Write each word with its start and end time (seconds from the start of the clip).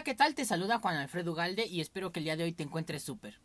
Hola, 0.00 0.04
¿qué 0.06 0.14
tal? 0.14 0.34
Te 0.34 0.46
saluda 0.46 0.78
Juan 0.78 0.96
Alfredo 0.96 1.34
Galde 1.34 1.66
y 1.66 1.82
espero 1.82 2.10
que 2.10 2.20
el 2.20 2.24
día 2.24 2.34
de 2.34 2.44
hoy 2.44 2.52
te 2.54 2.62
encuentres 2.62 3.02
súper. 3.02 3.38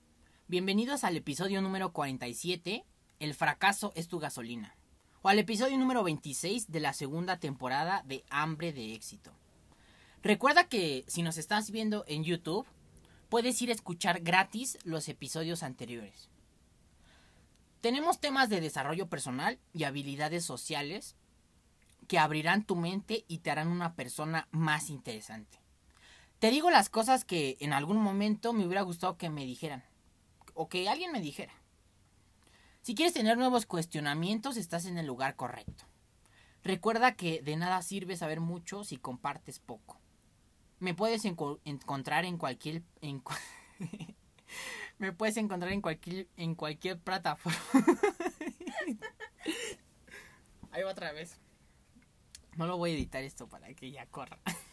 Bienvenidos 0.47 1.04
al 1.04 1.18
episodio 1.18 1.62
número 1.62 1.91
47, 1.91 2.86
El 3.20 3.34
fracaso 3.34 3.91
es 3.93 4.07
tu 4.07 4.20
gasolina. 4.20 4.73
O 5.21 5.28
al 5.28 5.38
episodio 5.38 5.78
número 5.78 6.02
26 6.02 6.71
de 6.71 6.79
la 6.79 6.94
segunda 6.94 7.41
temporada 7.41 8.04
de 8.05 8.23
Hambre 8.29 8.71
de 8.71 8.93
éxito. 8.93 9.33
Recuerda 10.23 10.70
que 10.70 11.04
si 11.07 11.23
nos 11.23 11.38
estás 11.38 11.71
viendo 11.71 12.05
en 12.07 12.23
YouTube, 12.23 12.65
puedes 13.28 13.61
ir 13.61 13.69
a 13.69 13.74
escuchar 13.74 14.21
gratis 14.21 14.78
los 14.86 15.10
episodios 15.10 15.61
anteriores. 15.61 16.29
Tenemos 17.82 18.21
temas 18.21 18.47
de 18.47 18.61
desarrollo 18.61 19.10
personal 19.10 19.60
y 19.74 19.83
habilidades 19.83 20.46
sociales 20.46 21.18
que 22.07 22.18
abrirán 22.18 22.64
tu 22.64 22.78
mente 22.78 23.25
y 23.28 23.39
te 23.39 23.51
harán 23.51 23.68
una 23.68 23.93
persona 23.96 24.47
más 24.51 24.89
interesante. 24.89 25.64
Te 26.45 26.51
digo 26.51 26.69
las 26.69 26.89
cosas 26.89 27.25
que 27.25 27.57
en 27.59 27.73
algún 27.73 27.97
momento 27.97 28.54
me 28.54 28.67
hubiera 28.67 28.83
gustado 28.83 29.17
que 29.17 29.31
me 29.31 29.47
dijeran. 29.47 29.83
O 30.54 30.69
que 30.69 30.87
alguien 30.87 31.11
me 31.11 31.19
dijera. 31.19 31.51
Si 32.83 32.94
quieres 32.94 33.16
tener 33.16 33.35
nuevos 33.35 33.66
cuestionamientos, 33.66 34.55
estás 34.55 34.85
en 34.85 34.99
el 34.99 35.08
lugar 35.08 35.35
correcto. 35.35 35.85
Recuerda 36.63 37.16
que 37.16 37.41
de 37.41 37.55
nada 37.55 37.81
sirve 37.81 38.16
saber 38.16 38.41
mucho 38.41 38.83
si 38.83 38.97
compartes 38.97 39.58
poco. 39.58 39.99
Me 40.77 40.94
puedes 40.94 41.25
encontrar 41.25 42.25
en 42.25 42.38
cualquier... 42.38 42.83
Me 44.99 45.13
puedes 45.13 45.38
encontrar 45.38 45.71
en 45.71 45.81
cualquier, 45.81 46.27
en 46.38 46.53
cualquier 46.53 46.99
plataforma. 46.99 47.57
Ahí 50.69 50.83
va 50.83 50.91
otra 50.91 51.11
vez. 51.11 51.39
No 52.55 52.67
lo 52.67 52.77
voy 52.77 52.91
a 52.91 52.93
editar 52.93 53.23
esto 53.23 53.49
para 53.49 53.73
que 53.73 53.89
ya 53.89 54.05
corra. 54.05 54.38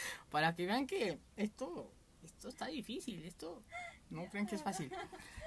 para 0.30 0.54
que 0.54 0.66
vean 0.66 0.86
que 0.86 1.18
esto, 1.36 1.92
esto 2.22 2.48
está 2.48 2.66
difícil, 2.66 3.24
esto 3.24 3.62
no 4.10 4.26
crean 4.26 4.46
que 4.46 4.56
es 4.56 4.62
fácil. 4.62 4.92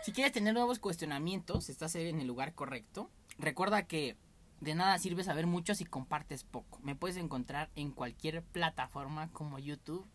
Si 0.04 0.12
quieres 0.12 0.34
tener 0.34 0.54
nuevos 0.54 0.80
cuestionamientos, 0.80 1.70
estás 1.70 1.96
en 1.96 2.20
el 2.20 2.28
lugar 2.28 2.54
correcto. 2.54 3.10
Recuerda 3.38 3.86
que 3.88 4.18
de 4.62 4.76
nada 4.76 4.98
sirve 4.98 5.24
saber 5.24 5.48
mucho 5.48 5.76
si 5.76 5.86
compartes 5.86 6.44
poco. 6.44 6.80
Me 6.82 6.96
puedes 6.96 7.18
encontrar 7.18 7.70
en 7.76 7.92
cualquier 7.92 8.44
plataforma 8.44 9.32
como 9.32 9.60
YouTube, 9.60 10.08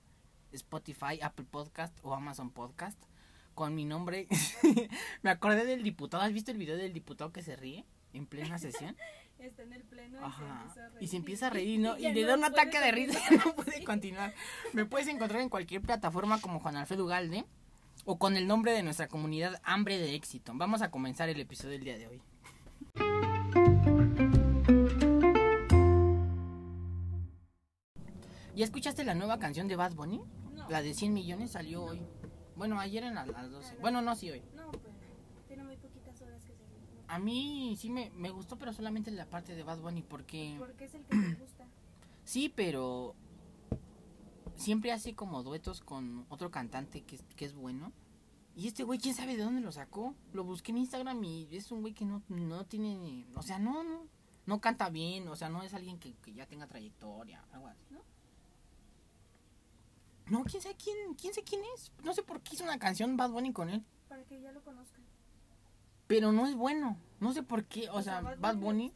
Spotify, 0.52 1.20
Apple 1.22 1.46
Podcast 1.50 1.96
o 2.02 2.14
Amazon 2.14 2.50
Podcast 2.50 3.00
con 3.54 3.74
mi 3.74 3.84
nombre. 3.84 4.26
me 5.22 5.30
acordé 5.30 5.64
del 5.64 5.82
diputado. 5.82 6.22
¿Has 6.22 6.32
visto 6.32 6.50
el 6.50 6.58
video 6.58 6.76
del 6.76 6.92
diputado 6.92 7.32
que 7.32 7.42
se 7.42 7.56
ríe 7.56 7.84
en 8.12 8.26
plena 8.26 8.58
sesión? 8.58 8.96
Está 9.40 9.62
en 9.62 9.72
el 9.72 9.82
pleno 9.84 10.18
y, 11.00 11.06
se 11.06 11.16
empieza 11.16 11.46
a 11.46 11.50
reír. 11.50 11.80
¿no? 11.80 11.96
y, 11.96 12.12
le 12.12 12.24
da 12.24 12.34
un 12.34 12.44
ataque 12.44 12.78
de 12.78 12.92
risa 12.92 13.18
y 13.30 13.36
no 13.44 13.54
puede 13.54 13.82
continuar. 13.84 14.34
Me 14.72 14.84
puedes 14.84 15.08
encontrar 15.08 15.40
en 15.40 15.48
cualquier 15.48 15.80
plataforma 15.80 16.40
como 16.40 16.60
Juan 16.60 16.76
Alfredo 16.76 17.06
Galde 17.06 17.46
o 18.04 18.18
con 18.18 18.36
el 18.36 18.46
nombre 18.46 18.72
de 18.72 18.82
nuestra 18.82 19.08
comunidad 19.08 19.60
Hambre 19.64 19.98
de 19.98 20.14
Éxito. 20.14 20.52
Vamos 20.54 20.82
a 20.82 20.90
comenzar 20.90 21.28
el 21.28 21.40
episodio 21.40 21.72
del 21.72 21.84
día 21.84 21.98
de 21.98 22.08
hoy. 22.08 22.22
¿Ya 28.54 28.64
escuchaste 28.64 29.04
la 29.04 29.14
nueva 29.14 29.38
canción 29.38 29.68
de 29.68 29.76
Bad 29.76 29.94
Bunny? 29.94 30.20
La 30.68 30.82
de 30.82 30.92
100 30.92 31.14
millones 31.14 31.52
salió 31.52 31.82
hoy. 31.82 32.02
Bueno, 32.56 32.78
ayer 32.78 33.02
en 33.04 33.14
las, 33.14 33.26
12. 33.26 33.76
Bueno, 33.80 34.02
no, 34.02 34.14
sí 34.14 34.30
hoy. 34.30 34.42
No, 34.54 34.70
pues 34.70 34.94
tiene 35.48 35.64
muy 35.64 35.76
poquitas 35.78 36.20
horas 36.20 36.44
que 36.44 36.54
salió. 36.54 36.78
A 37.10 37.18
mí 37.18 37.76
sí 37.78 37.90
me, 37.90 38.10
me 38.10 38.30
gustó, 38.30 38.56
pero 38.56 38.72
solamente 38.72 39.10
la 39.10 39.26
parte 39.26 39.54
de 39.54 39.64
Bad 39.64 39.80
Bunny 39.80 40.02
porque... 40.02 40.54
Porque 40.58 40.84
es 40.84 40.94
el 40.94 41.04
que 41.04 41.16
me 41.16 41.34
gusta. 41.34 41.66
Sí, 42.24 42.48
pero 42.48 43.16
siempre 44.54 44.92
hace 44.92 45.16
como 45.16 45.42
duetos 45.42 45.80
con 45.80 46.26
otro 46.28 46.52
cantante 46.52 47.02
que, 47.02 47.18
que 47.34 47.44
es 47.44 47.54
bueno. 47.54 47.92
Y 48.54 48.68
este 48.68 48.84
güey, 48.84 49.00
quién 49.00 49.14
sabe 49.16 49.36
de 49.36 49.42
dónde 49.42 49.62
lo 49.62 49.72
sacó. 49.72 50.14
Lo 50.32 50.44
busqué 50.44 50.70
en 50.70 50.78
Instagram 50.78 51.24
y 51.24 51.48
es 51.50 51.72
un 51.72 51.80
güey 51.80 51.92
que 51.92 52.04
no, 52.04 52.22
no 52.28 52.66
tiene. 52.66 53.26
O 53.34 53.42
sea, 53.42 53.58
no, 53.58 53.82
no. 53.82 54.06
No 54.46 54.60
canta 54.60 54.90
bien. 54.90 55.26
O 55.26 55.34
sea, 55.34 55.48
no 55.48 55.62
es 55.62 55.74
alguien 55.74 55.98
que, 55.98 56.14
que 56.14 56.32
ya 56.32 56.46
tenga 56.46 56.68
trayectoria. 56.68 57.44
Algo 57.50 57.66
así, 57.66 57.84
¿no? 57.90 58.00
No, 60.26 60.44
quién 60.44 60.62
sabe 60.62 60.76
quién, 60.76 61.14
quién 61.14 61.34
sé 61.34 61.42
quién 61.42 61.62
es. 61.74 61.90
No 62.04 62.12
sé 62.14 62.22
por 62.22 62.40
qué 62.40 62.54
hizo 62.54 62.62
una 62.62 62.78
canción 62.78 63.16
Bad 63.16 63.30
Bunny 63.30 63.52
con 63.52 63.70
él. 63.70 63.84
Para 64.08 64.22
que 64.24 64.40
ya 64.40 64.52
lo 64.52 64.62
conozcan. 64.62 65.02
Pero 66.10 66.32
no 66.32 66.48
es 66.48 66.56
bueno. 66.56 66.96
No 67.20 67.32
sé 67.32 67.44
por 67.44 67.66
qué. 67.66 67.88
O, 67.90 68.02
sea, 68.02 68.20
Bad 68.20 68.56
Bunny, 68.56 68.92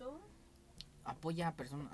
apoya 1.05 1.47
a 1.47 1.55
personas. 1.55 1.89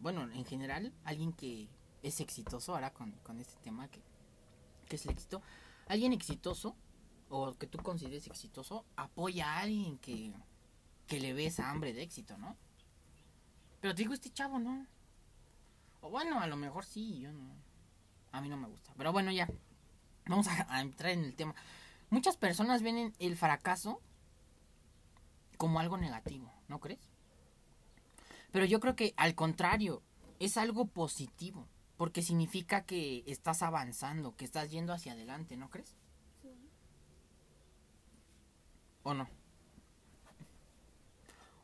bueno, 0.00 0.22
en 0.22 0.44
general, 0.44 0.92
alguien 1.04 1.32
que 1.32 1.68
es 2.02 2.18
exitoso 2.18 2.74
ahora 2.74 2.92
con, 2.92 3.12
con 3.22 3.38
este 3.38 3.54
tema 3.62 3.86
que, 3.86 4.02
que 4.88 4.96
es 4.96 5.04
el 5.06 5.12
éxito. 5.12 5.42
Alguien 5.86 6.12
exitoso 6.12 6.74
o 7.28 7.54
que 7.54 7.68
tú 7.68 7.78
consideres 7.78 8.26
exitoso 8.26 8.84
apoya 8.96 9.46
a 9.46 9.60
alguien 9.60 9.96
que, 9.98 10.34
que 11.06 11.20
le 11.20 11.34
ve 11.34 11.46
esa 11.46 11.70
hambre 11.70 11.92
de 11.92 12.02
éxito, 12.02 12.36
¿no? 12.36 12.56
Pero 13.80 13.94
te 13.94 14.02
digo, 14.02 14.12
este 14.12 14.30
chavo 14.30 14.58
no. 14.58 14.88
O 16.00 16.10
bueno, 16.10 16.40
a 16.40 16.48
lo 16.48 16.56
mejor 16.56 16.84
sí, 16.84 17.20
yo 17.20 17.32
no. 17.32 17.54
A 18.32 18.40
mí 18.40 18.48
no 18.48 18.56
me 18.56 18.66
gusta. 18.66 18.92
Pero 18.96 19.12
bueno, 19.12 19.30
ya. 19.30 19.48
Vamos 20.26 20.48
a, 20.48 20.80
entrar 20.80 21.12
en 21.12 21.22
el 21.22 21.36
tema. 21.36 21.54
Muchas 22.10 22.36
personas 22.36 22.82
ven 22.82 23.14
el 23.20 23.36
fracaso 23.36 24.02
como 25.56 25.80
algo 25.80 25.96
negativo, 25.96 26.52
¿no 26.68 26.80
crees? 26.80 27.00
Pero 28.50 28.64
yo 28.64 28.80
creo 28.80 28.96
que 28.96 29.14
al 29.16 29.34
contrario, 29.34 30.02
es 30.38 30.56
algo 30.56 30.86
positivo. 30.86 31.66
Porque 31.96 32.22
significa 32.22 32.84
que 32.84 33.22
estás 33.26 33.62
avanzando, 33.62 34.34
que 34.34 34.44
estás 34.44 34.70
yendo 34.70 34.92
hacia 34.92 35.12
adelante, 35.12 35.56
¿no 35.56 35.70
crees? 35.70 35.94
Sí. 36.40 36.48
¿O 39.04 39.14
no? 39.14 39.28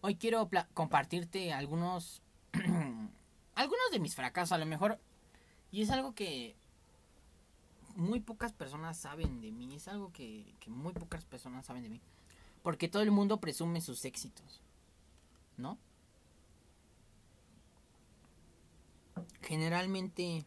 Hoy 0.01 0.15
quiero 0.15 0.49
compartirte 0.75 1.53
algunos 1.53 2.23
algunos 3.55 3.91
de 3.91 3.99
mis 3.99 4.15
fracasos, 4.15 4.53
a 4.53 4.59
lo 4.59 4.67
mejor 4.67 5.01
y 5.71 5.83
es 5.83 5.91
algo 5.91 6.15
que 6.15 6.57
muy 7.95 8.21
pocas 8.21 8.53
personas 8.53 8.97
saben 8.97 9.41
de 9.41 9.53
mí. 9.53 9.75
Es 9.75 9.89
algo 9.89 10.13
que, 10.13 10.55
muy 10.67 10.93
pocas 10.93 11.25
personas 11.25 11.67
saben 11.67 11.83
de 11.83 11.91
mí. 11.91 12.01
Porque 12.69 12.87
todo 12.87 13.03
el 13.03 13.11
mundo 13.11 13.41
presume 13.41 13.81
sus 13.81 14.05
éxitos. 14.05 14.61
¿No? 15.57 15.79
Generalmente, 19.41 20.45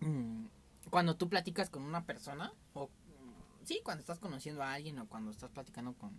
mm, 0.00 0.46
cuando 0.88 1.14
tú 1.14 1.28
platicas 1.28 1.68
con 1.68 1.82
una 1.82 2.06
persona, 2.06 2.54
o 2.72 2.88
sí, 3.64 3.82
cuando 3.84 4.00
estás 4.00 4.18
conociendo 4.18 4.62
a 4.62 4.72
alguien 4.72 4.98
o 4.98 5.06
cuando 5.06 5.30
estás 5.30 5.50
platicando 5.50 5.92
con, 5.92 6.14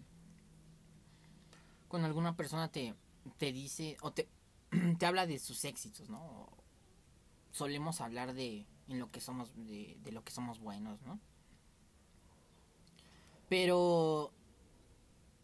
con 1.87 2.05
alguna 2.05 2.35
persona, 2.35 2.71
te, 2.71 2.93
te 3.39 3.51
dice 3.51 3.97
o 4.01 4.11
te, 4.11 4.29
te 4.99 5.05
habla 5.07 5.25
de 5.25 5.39
sus 5.39 5.65
éxitos, 5.65 6.11
¿no? 6.11 6.47
solemos 7.53 8.01
hablar 8.01 8.35
de 8.35 8.67
en 8.87 8.99
lo 8.99 9.09
que 9.09 9.19
somos 9.19 9.51
de, 9.55 9.97
lo 10.11 10.23
que 10.23 10.31
somos 10.31 10.59
buenos, 10.59 11.01
¿no? 11.01 11.19
Pero 13.49 14.31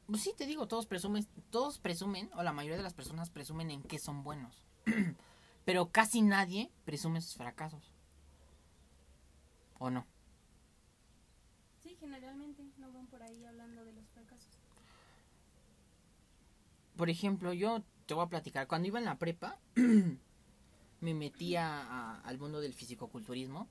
pues 0.07 0.21
sí 0.21 0.33
te 0.37 0.45
digo, 0.45 0.67
todos 0.67 0.85
presumen, 0.85 1.25
todos 1.49 1.79
presumen 1.79 2.29
o 2.35 2.43
la 2.43 2.53
mayoría 2.53 2.77
de 2.77 2.83
las 2.83 2.93
personas 2.93 3.29
presumen 3.29 3.71
en 3.71 3.83
que 3.83 3.99
son 3.99 4.23
buenos. 4.23 4.65
Pero 5.65 5.89
casi 5.91 6.21
nadie 6.21 6.71
presume 6.85 7.21
sus 7.21 7.35
fracasos. 7.35 7.93
¿O 9.79 9.89
no? 9.89 10.05
Sí, 11.81 11.95
generalmente 11.99 12.63
no 12.77 12.91
van 12.91 13.07
por 13.07 13.23
ahí 13.23 13.45
hablando 13.45 13.85
de 13.85 13.93
los 13.93 14.05
fracasos. 14.09 14.59
Por 16.97 17.09
ejemplo, 17.09 17.53
yo 17.53 17.81
te 18.05 18.13
voy 18.13 18.25
a 18.25 18.29
platicar. 18.29 18.67
Cuando 18.67 18.89
iba 18.89 18.99
en 18.99 19.05
la 19.05 19.17
prepa, 19.17 19.57
me 21.01 21.13
metí 21.13 21.55
al 21.55 22.37
mundo 22.37 22.59
del 22.59 22.73
fisicoculturismo 22.73 23.67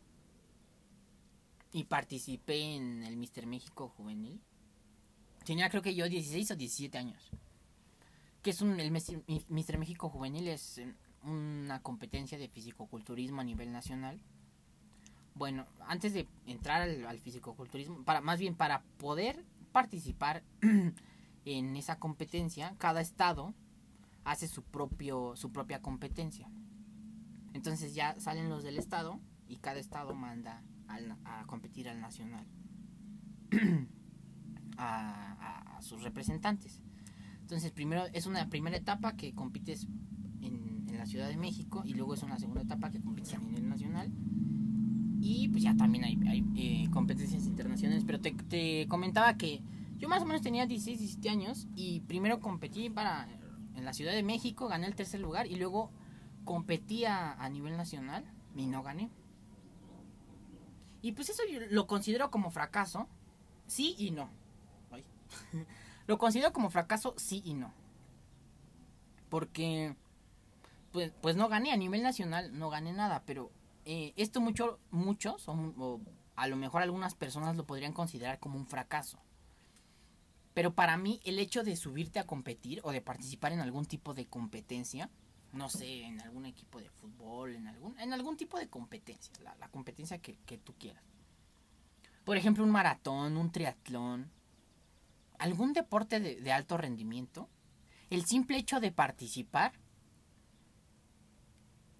y 1.72 1.84
participé 1.84 2.76
en 2.76 3.02
el 3.02 3.16
Mister 3.16 3.46
México 3.46 3.88
juvenil. 3.88 4.40
Tenía 5.44 5.70
creo 5.70 5.82
que 5.82 5.94
yo 5.94 6.08
16 6.08 6.50
o 6.50 6.56
17 6.56 6.98
años. 6.98 7.30
Que 8.42 8.50
es 8.50 8.60
un 8.60 8.78
el 8.78 8.90
Mister 8.90 9.78
México 9.78 10.08
juvenil 10.08 10.48
es 10.48 10.78
eh, 10.78 10.94
una 11.24 11.80
competencia 11.82 12.38
de 12.38 12.48
fisicoculturismo 12.48 13.40
a 13.40 13.44
nivel 13.44 13.72
nacional. 13.72 14.20
Bueno, 15.34 15.66
antes 15.86 16.12
de 16.12 16.28
entrar 16.46 16.82
al, 16.82 17.06
al 17.06 17.18
fisicoculturismo, 17.18 18.04
para 18.04 18.20
más 18.20 18.38
bien 18.38 18.54
para 18.54 18.82
poder 18.98 19.44
participar 19.72 20.42
en 21.46 21.76
esa 21.76 21.98
competencia, 21.98 22.74
cada 22.78 23.00
estado 23.00 23.54
hace 24.24 24.46
su 24.46 24.62
propio 24.62 25.36
su 25.36 25.50
propia 25.52 25.80
competencia. 25.80 26.50
Entonces 27.54 27.94
ya 27.94 28.18
salen 28.20 28.50
los 28.50 28.62
del 28.62 28.78
estado 28.78 29.20
y 29.48 29.56
cada 29.56 29.78
estado 29.78 30.14
manda 30.14 30.62
a 30.88 31.44
competir 31.46 31.88
al 31.88 32.00
nacional 32.00 32.46
a, 34.76 35.78
sus 35.80 36.02
representantes. 36.02 36.80
Entonces 37.40 37.72
primero 37.72 38.04
es 38.12 38.26
una 38.26 38.48
primera 38.48 38.76
etapa 38.76 39.16
que 39.16 39.34
compites 39.34 39.88
en, 40.40 40.72
la 40.96 41.06
Ciudad 41.06 41.28
de 41.28 41.36
México 41.36 41.82
y 41.84 41.94
luego 41.94 42.14
es 42.14 42.22
una 42.22 42.38
segunda 42.38 42.62
etapa 42.62 42.90
que 42.90 43.00
compites 43.00 43.34
a 43.34 43.38
nivel 43.38 43.68
nacional. 43.68 44.12
Y 45.20 45.48
pues 45.48 45.64
ya 45.64 45.74
también 45.74 46.04
hay, 46.04 46.20
hay 46.28 46.44
eh, 46.54 46.90
competencias 46.90 47.46
internacionales, 47.46 48.04
pero 48.06 48.20
te, 48.20 48.30
te 48.32 48.86
comentaba 48.88 49.36
que 49.36 49.62
yo 49.96 50.08
más 50.08 50.22
o 50.22 50.26
menos 50.26 50.42
tenía 50.42 50.66
16, 50.66 50.98
17 50.98 51.30
años 51.30 51.66
y 51.74 52.00
primero 52.00 52.40
competí 52.40 52.88
para 52.90 53.26
en 53.74 53.84
la 53.84 53.94
Ciudad 53.94 54.12
de 54.12 54.22
México, 54.22 54.68
gané 54.68 54.86
el 54.86 54.94
tercer 54.94 55.20
lugar 55.20 55.46
y 55.46 55.56
luego 55.56 55.90
competí 56.44 57.04
a, 57.04 57.32
a 57.32 57.48
nivel 57.48 57.76
nacional 57.76 58.24
y 58.54 58.66
no 58.66 58.82
gané. 58.82 59.10
Y 61.02 61.12
pues 61.12 61.28
eso 61.28 61.42
yo 61.50 61.58
lo 61.68 61.86
considero 61.86 62.30
como 62.30 62.50
fracaso, 62.50 63.08
sí 63.66 63.94
y 63.98 64.12
no. 64.12 64.30
Lo 66.06 66.18
considero 66.18 66.52
como 66.52 66.70
fracaso, 66.70 67.14
sí 67.16 67.42
y 67.44 67.54
no. 67.54 67.72
Porque, 69.28 69.96
pues, 70.90 71.12
pues 71.20 71.36
no 71.36 71.48
gané 71.48 71.72
a 71.72 71.76
nivel 71.76 72.02
nacional, 72.02 72.58
no 72.58 72.70
gané 72.70 72.92
nada, 72.92 73.22
pero 73.24 73.50
eh, 73.84 74.12
esto 74.16 74.40
mucho, 74.40 74.78
muchos, 74.90 75.48
o, 75.48 75.52
o 75.52 76.00
a 76.36 76.48
lo 76.48 76.56
mejor 76.56 76.82
algunas 76.82 77.14
personas 77.14 77.56
lo 77.56 77.66
podrían 77.66 77.92
considerar 77.92 78.40
como 78.40 78.58
un 78.58 78.66
fracaso. 78.66 79.18
Pero 80.54 80.74
para 80.74 80.96
mí 80.96 81.20
el 81.24 81.38
hecho 81.38 81.62
de 81.62 81.76
subirte 81.76 82.18
a 82.18 82.26
competir 82.26 82.80
o 82.84 82.92
de 82.92 83.00
participar 83.00 83.52
en 83.52 83.60
algún 83.60 83.86
tipo 83.86 84.12
de 84.12 84.26
competencia, 84.26 85.08
no 85.52 85.68
sé, 85.68 86.02
en 86.02 86.20
algún 86.22 86.46
equipo 86.46 86.80
de 86.80 86.88
fútbol, 86.88 87.54
en 87.54 87.68
algún, 87.68 87.98
en 87.98 88.12
algún 88.12 88.36
tipo 88.36 88.58
de 88.58 88.68
competencia, 88.68 89.32
la, 89.42 89.54
la 89.56 89.68
competencia 89.68 90.18
que, 90.18 90.58
tú 90.58 90.74
quieras. 90.78 91.04
Por 92.24 92.36
ejemplo, 92.36 92.64
un 92.64 92.70
maratón, 92.70 93.36
un 93.36 93.52
triatlón, 93.52 94.30
algún 95.38 95.72
deporte 95.72 96.20
de, 96.20 96.40
de 96.40 96.52
alto 96.52 96.76
rendimiento, 96.78 97.50
el 98.10 98.24
simple 98.24 98.58
hecho 98.58 98.80
de 98.80 98.92
participar 98.92 99.72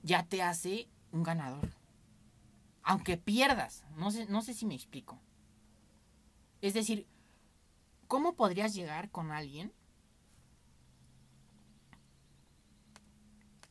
ya 0.03 0.25
te 0.25 0.43
hace 0.43 0.89
un 1.11 1.23
ganador. 1.23 1.71
Aunque 2.83 3.17
pierdas, 3.17 3.85
no 3.97 4.11
sé, 4.11 4.27
no 4.27 4.43
sé 4.43 4.55
si 4.55 4.67
me 4.67 4.75
explico. 4.75 5.21
Es 6.61 6.75
decir, 6.75 7.07
¿cómo 8.09 8.35
podrías 8.35 8.75
llegar 8.75 9.11
con 9.11 9.31
alguien? 9.31 9.73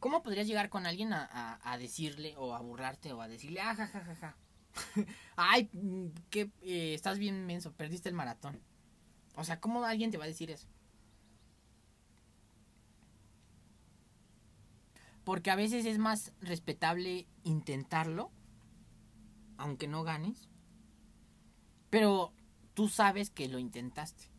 ¿Cómo 0.01 0.24
podrías 0.24 0.48
llegar 0.48 0.69
con 0.69 0.86
alguien 0.86 1.13
a, 1.13 1.59
a- 1.63 1.77
decirle 1.77 2.36
o 2.38 2.56
a 2.56 2.62
burlarte 2.62 3.13
o 3.13 3.21
a 3.21 3.30
decirle, 3.30 3.62
ah, 3.62 3.75
ja, 3.75 3.88
ja, 3.88 4.01
ja, 4.07 4.15
ja"? 4.15 4.38
Ay, 5.38 5.69
mm, 5.74 6.07
que 6.31 6.51
eh, 6.63 6.94
estás 6.95 7.19
bien 7.19 7.45
menso, 7.45 7.74
perdiste 7.74 8.09
el 8.09 8.15
maratón. 8.15 8.62
O 9.36 9.44
sea, 9.45 9.59
¿cómo 9.62 9.83
alguien 9.86 10.12
te 10.12 10.18
va 10.19 10.25
a 10.25 10.27
decir 10.36 10.51
eso? 10.51 10.68
Porque 15.24 15.50
a 15.51 15.56
veces 15.56 15.86
es 15.86 15.98
más 15.98 16.31
respetable 16.42 17.27
intentarlo, 17.44 18.31
aunque 19.57 19.88
no 19.88 20.03
ganes. 20.03 20.50
Pero 21.92 22.33
tú 22.74 22.88
sabes 22.89 23.30
que 23.30 23.48
lo 23.48 23.59
intentaste. 23.59 24.30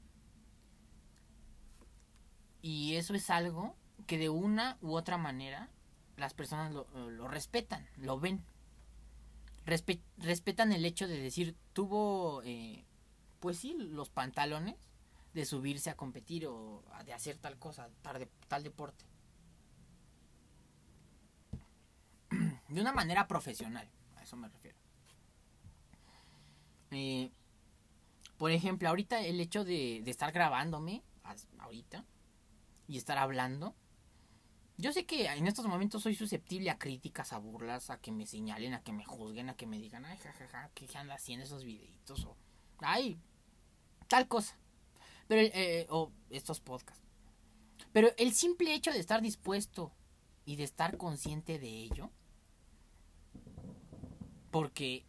Y 2.63 2.95
eso 2.97 3.15
es 3.15 3.29
algo 3.31 3.77
que 4.07 4.19
de 4.19 4.29
una 4.29 4.79
u 4.81 4.95
otra 4.95 5.19
manera 5.19 5.69
las 6.17 6.35
personas 6.35 6.73
lo, 6.73 6.87
lo 7.11 7.29
respetan, 7.29 7.87
lo 7.97 8.19
ven. 8.21 8.45
Respe- 9.67 10.01
respetan 10.19 10.73
el 10.73 10.85
hecho 10.85 11.07
de 11.07 11.19
decir, 11.21 11.57
tuvo, 11.73 12.43
eh, 12.45 12.85
pues 13.41 13.59
sí, 13.59 13.75
los 13.79 14.11
pantalones 14.11 14.77
de 15.35 15.45
subirse 15.47 15.91
a 15.91 15.97
competir 15.97 16.47
o 16.47 16.83
de 17.07 17.13
hacer 17.13 17.39
tal 17.39 17.59
cosa, 17.59 17.89
tal, 18.03 18.19
de- 18.19 18.31
tal 18.49 18.63
deporte. 18.65 19.05
De 22.69 22.81
una 22.81 22.93
manera 22.93 23.27
profesional, 23.29 23.89
a 24.17 24.23
eso 24.23 24.37
me 24.37 24.49
refiero. 24.49 24.77
Eh, 26.91 27.31
por 28.39 28.51
ejemplo, 28.51 28.89
ahorita 28.89 29.21
el 29.25 29.41
hecho 29.41 29.65
de, 29.65 29.99
estar 30.07 30.33
grabándome, 30.33 31.03
ahorita, 31.59 32.05
y 32.89 32.99
estar 32.99 33.19
hablando, 33.19 33.75
yo 34.79 34.93
sé 34.93 35.05
que 35.07 35.27
en 35.27 35.47
estos 35.47 35.67
momentos 35.67 36.03
soy 36.03 36.15
susceptible 36.15 36.71
a 36.71 36.79
críticas, 36.79 37.33
a 37.33 37.39
burlas, 37.39 37.91
a 37.91 38.01
que 38.01 38.13
me 38.13 38.27
señalen, 38.27 38.75
a 38.75 38.83
que 38.83 38.93
me 38.93 39.05
juzguen, 39.05 39.49
a 39.49 39.57
que 39.57 39.67
me 39.67 39.79
digan, 39.79 40.05
ay, 40.05 40.19
jajaja, 40.19 40.71
¿qué 40.75 40.87
anda 40.97 41.15
haciendo 41.15 41.45
esos 41.45 41.65
videitos? 41.65 42.25
O, 42.25 42.37
ay, 42.79 43.19
tal 44.09 44.29
cosa. 44.29 44.57
Pero, 45.29 45.43
eh, 45.43 45.87
o 45.91 46.11
estos 46.31 46.61
podcasts. 46.61 47.03
Pero 47.93 48.11
el 48.17 48.33
simple 48.33 48.75
hecho 48.75 48.91
de 48.93 48.99
estar 48.99 49.21
dispuesto 49.21 49.93
y 50.45 50.57
de 50.57 50.65
estar 50.65 50.97
consciente 50.97 51.59
de 51.59 51.69
ello, 51.69 52.11
porque, 54.51 55.05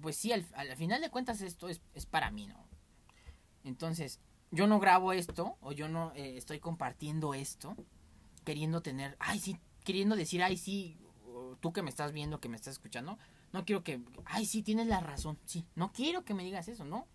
pues 0.00 0.16
sí, 0.16 0.32
al, 0.32 0.46
al 0.54 0.76
final 0.76 1.00
de 1.00 1.10
cuentas 1.10 1.40
esto 1.40 1.68
es, 1.68 1.80
es 1.94 2.06
para 2.06 2.30
mí, 2.30 2.46
¿no? 2.46 2.66
Entonces, 3.64 4.20
yo 4.50 4.66
no 4.66 4.78
grabo 4.78 5.12
esto, 5.12 5.56
o 5.60 5.72
yo 5.72 5.88
no 5.88 6.12
eh, 6.14 6.36
estoy 6.36 6.60
compartiendo 6.60 7.34
esto, 7.34 7.76
queriendo 8.44 8.82
tener, 8.82 9.16
ay, 9.20 9.38
sí, 9.40 9.58
queriendo 9.84 10.16
decir, 10.16 10.42
ay, 10.42 10.56
sí, 10.56 10.98
o 11.26 11.56
tú 11.60 11.72
que 11.72 11.82
me 11.82 11.90
estás 11.90 12.12
viendo, 12.12 12.40
que 12.40 12.48
me 12.48 12.56
estás 12.56 12.72
escuchando, 12.74 13.18
no 13.52 13.64
quiero 13.64 13.82
que, 13.84 14.00
ay, 14.26 14.46
sí, 14.46 14.62
tienes 14.62 14.86
la 14.86 15.00
razón, 15.00 15.38
sí, 15.46 15.66
no 15.76 15.92
quiero 15.92 16.24
que 16.24 16.34
me 16.34 16.44
digas 16.44 16.68
eso, 16.68 16.84
¿no? 16.84 17.06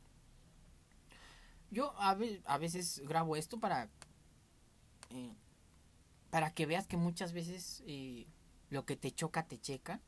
Yo 1.71 1.93
a, 1.99 2.15
ve- 2.15 2.41
a 2.45 2.57
veces 2.57 3.01
grabo 3.07 3.35
esto 3.35 3.59
para, 3.59 3.89
eh, 5.09 5.33
para 6.31 6.53
que 6.53 6.65
veas 6.65 6.87
que 6.87 6.97
muchas 6.97 7.33
veces 7.33 7.83
eh, 7.87 8.27
lo 8.69 8.85
que 8.85 8.95
te 8.97 9.11
choca, 9.11 9.47
te 9.47 9.59
checa, 9.59 10.01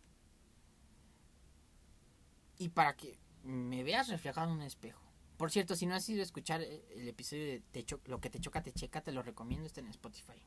y 2.57 2.69
para 2.69 2.95
que 2.95 3.17
me 3.43 3.83
veas 3.83 4.07
reflejado 4.09 4.47
en 4.49 4.55
un 4.57 4.61
espejo. 4.61 5.01
Por 5.37 5.51
cierto, 5.51 5.75
si 5.75 5.85
no 5.85 5.95
has 5.95 6.07
ido 6.09 6.21
a 6.21 6.23
escuchar 6.23 6.61
eh, 6.61 6.83
el 6.95 7.07
episodio 7.07 7.45
de 7.45 7.59
te 7.71 7.85
Lo 8.05 8.19
que 8.21 8.29
te 8.29 8.39
choca, 8.39 8.61
te 8.61 8.71
checa, 8.71 9.01
te 9.01 9.11
lo 9.11 9.23
recomiendo, 9.23 9.65
está 9.65 9.81
en 9.81 9.87
Spotify. 9.87 10.41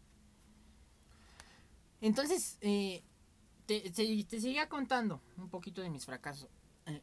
Entonces, 2.05 2.59
eh, 2.61 3.03
te, 3.65 3.91
seguía 3.95 4.69
contando 4.69 5.23
un 5.39 5.49
poquito 5.49 5.81
de 5.81 5.89
mis 5.89 6.05
fracasos. 6.05 6.51
Eh, 6.85 7.01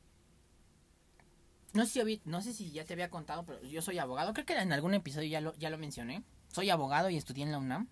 no, 1.74 1.88
sé 1.88 2.54
si 2.54 2.72
ya 2.72 2.86
te 2.86 2.94
había 2.94 3.10
contado, 3.10 3.44
pero 3.44 3.64
yo 3.64 3.82
soy 3.82 3.98
abogado. 3.98 4.32
Creo 4.34 4.46
que 4.46 4.54
en 4.56 4.72
algún 4.72 4.94
episodio 4.94 5.28
ya 5.58 5.70
lo, 5.72 5.78
mencioné. 5.80 6.24
Soy 6.50 6.70
abogado 6.70 7.10
y 7.10 7.18
estudié 7.18 7.46
en 7.46 7.52
la 7.52 7.58
UNAM. 7.58 7.88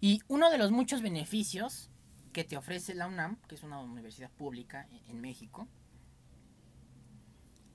Y 0.00 0.20
uno 0.26 0.50
de 0.50 0.58
los 0.58 0.72
muchos 0.72 1.00
beneficios 1.00 1.90
que 2.32 2.42
te 2.42 2.56
ofrece 2.56 2.92
la 2.96 3.06
UNAM, 3.06 3.36
que 3.46 3.54
es 3.54 3.62
una 3.62 3.78
universidad 3.78 4.32
pública 4.32 4.88
en- 4.90 5.10
en 5.10 5.20
México, 5.20 5.68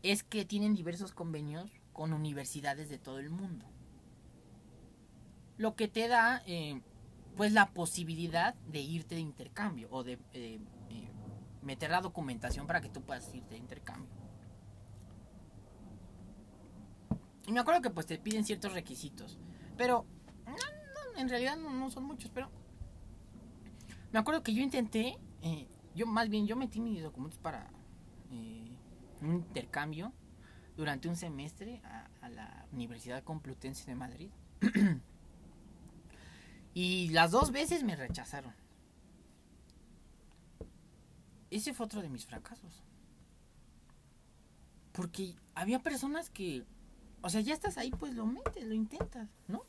es 0.04 0.24
que 0.24 0.44
tienen 0.44 0.76
diversos 0.76 1.14
convenios 1.14 1.72
con 1.94 2.12
universidades 2.12 2.90
de 2.90 2.98
todo 2.98 3.20
el 3.20 3.30
mundo. 3.30 3.66
Lo 5.56 5.78
que 5.78 5.88
te 5.88 6.10
da, 6.10 6.44
eh, 6.46 6.82
pues, 7.38 7.54
la 7.54 7.70
posibilidad 7.70 8.56
de 8.56 8.80
irte 8.82 9.16
de 9.16 9.22
intercambio 9.22 9.88
o 9.92 10.04
de 10.04 10.14
eh, 10.34 10.60
eh, 10.90 11.10
meter 11.62 11.92
la 11.92 12.02
documentación 12.02 12.66
para 12.68 12.82
que 12.82 12.90
tú 12.90 13.02
puedas 13.02 13.34
irte 13.34 13.52
de 13.52 13.58
intercambio. 13.58 14.10
Y 17.46 17.52
me 17.54 17.60
acuerdo 17.60 17.82
que, 17.82 17.92
pues, 17.92 18.08
te 18.08 18.18
piden 18.18 18.44
ciertos 18.44 18.74
requisitos. 18.74 19.38
Pero, 19.78 20.06
en 21.16 21.30
realidad 21.30 21.56
no, 21.56 21.90
son 21.92 22.04
muchos, 22.04 22.32
pero... 22.34 22.50
Me 24.12 24.20
acuerdo 24.20 24.42
que 24.42 24.54
yo 24.54 24.64
intenté, 24.64 25.18
eh, 25.44 25.68
yo 25.94 26.08
más 26.08 26.30
bien, 26.30 26.48
yo 26.48 26.56
metí 26.56 26.80
mis 26.80 27.04
documentos 27.04 27.40
para 27.40 27.70
un 29.22 29.34
intercambio 29.34 30.12
durante 30.76 31.08
un 31.08 31.16
semestre 31.16 31.82
a 32.22 32.30
la 32.30 32.66
Universidad 32.72 33.24
Complutense 33.24 33.86
de 33.86 33.96
Madrid. 33.96 34.30
y 36.80 37.10
las 37.10 37.32
dos 37.32 37.52
veces 37.52 37.82
me 37.82 37.96
rechazaron. 37.96 38.54
Ese 41.50 41.74
fue 41.74 41.88
otro 41.88 42.04
de 42.04 42.10
mis 42.10 42.28
fracasos. 42.28 42.84
Porque 44.92 45.36
había 45.56 45.82
personas 45.82 46.30
que, 46.30 46.68
o 47.24 47.30
sea, 47.32 47.42
ya 47.42 47.56
estás 47.56 47.80
ahí, 47.80 47.90
pues 47.90 48.14
lo 48.14 48.28
metes, 48.28 48.64
lo 48.64 48.76
intentas, 48.76 49.28
¿no? 49.48 49.66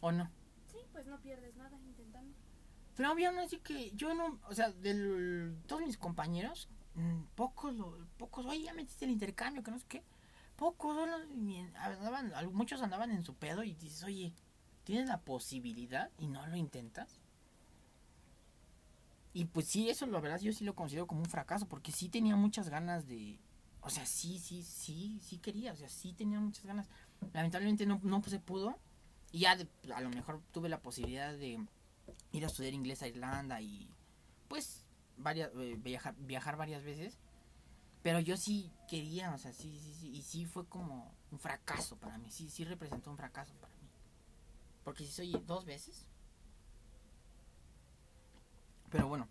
¿O 0.00 0.12
no? 0.12 0.30
Sí, 0.70 0.78
pues 0.92 1.06
no 1.06 1.20
pierdes 1.20 1.56
nada 1.56 1.76
intentando. 1.76 2.32
Pero 2.94 3.08
había 3.08 3.32
uno 3.32 3.40
así 3.40 3.58
que 3.58 3.90
yo 3.96 4.14
no, 4.14 4.38
o 4.48 4.54
sea, 4.54 4.70
de 4.70 5.56
todos 5.66 5.82
mis 5.82 5.98
compañeros, 5.98 6.68
mm, 6.94 7.22
pocos, 7.34 7.74
pocos, 8.16 8.46
oye, 8.46 8.62
ya 8.62 8.74
metiste 8.74 9.06
el 9.06 9.10
intercambio, 9.10 9.64
que 9.64 9.72
no 9.72 9.80
sé 9.80 9.86
qué. 9.88 10.04
Pocos, 10.54 10.96
andaban, 11.74 12.32
muchos 12.52 12.80
andaban 12.80 13.10
en 13.10 13.24
su 13.24 13.34
pedo 13.34 13.64
y 13.64 13.74
dices, 13.74 14.04
oye, 14.04 14.32
tienes 14.86 15.08
la 15.08 15.18
posibilidad 15.18 16.10
y 16.18 16.28
no 16.28 16.46
lo 16.46 16.56
intentas. 16.56 17.20
Y 19.32 19.46
pues 19.46 19.66
sí, 19.66 19.90
eso 19.90 20.06
la 20.06 20.20
verdad 20.20 20.40
yo 20.40 20.52
sí 20.52 20.64
lo 20.64 20.74
considero 20.74 21.06
como 21.06 21.20
un 21.20 21.28
fracaso, 21.28 21.66
porque 21.66 21.92
sí 21.92 22.08
tenía 22.08 22.36
muchas 22.36 22.70
ganas 22.70 23.06
de, 23.06 23.38
o 23.80 23.90
sea, 23.90 24.06
sí, 24.06 24.38
sí, 24.38 24.62
sí, 24.62 25.20
sí 25.22 25.38
quería, 25.38 25.72
o 25.72 25.76
sea, 25.76 25.88
sí 25.88 26.14
tenía 26.14 26.40
muchas 26.40 26.64
ganas. 26.64 26.88
Lamentablemente 27.32 27.84
no, 27.84 28.00
no 28.02 28.22
se 28.22 28.38
pudo 28.38 28.78
Y 29.32 29.40
ya 29.40 29.58
a 29.94 30.00
lo 30.00 30.08
mejor 30.10 30.40
tuve 30.52 30.68
la 30.68 30.80
posibilidad 30.80 31.36
de 31.36 31.60
ir 32.30 32.44
a 32.44 32.46
estudiar 32.46 32.72
inglés 32.72 33.02
a 33.02 33.08
Irlanda 33.08 33.60
y 33.60 33.90
pues 34.48 34.86
varias, 35.16 35.50
eh, 35.56 35.76
viajar, 35.78 36.14
viajar 36.18 36.56
varias 36.56 36.84
veces. 36.84 37.18
Pero 38.02 38.20
yo 38.20 38.36
sí 38.36 38.70
quería, 38.88 39.34
o 39.34 39.38
sea, 39.38 39.52
sí, 39.52 39.80
sí, 39.82 39.94
sí. 39.94 40.10
Y 40.14 40.22
sí 40.22 40.46
fue 40.46 40.64
como 40.66 41.12
un 41.32 41.40
fracaso 41.40 41.96
para 41.96 42.18
mí. 42.18 42.30
Sí, 42.30 42.48
sí 42.48 42.64
representó 42.64 43.10
un 43.10 43.16
fracaso 43.16 43.52
para 43.60 43.74
mí. 43.74 43.75
Porque 44.86 45.04
si 45.04 45.10
soy 45.10 45.32
dos 45.48 45.64
veces. 45.64 46.06
Pero 48.88 49.08
bueno. 49.08 49.26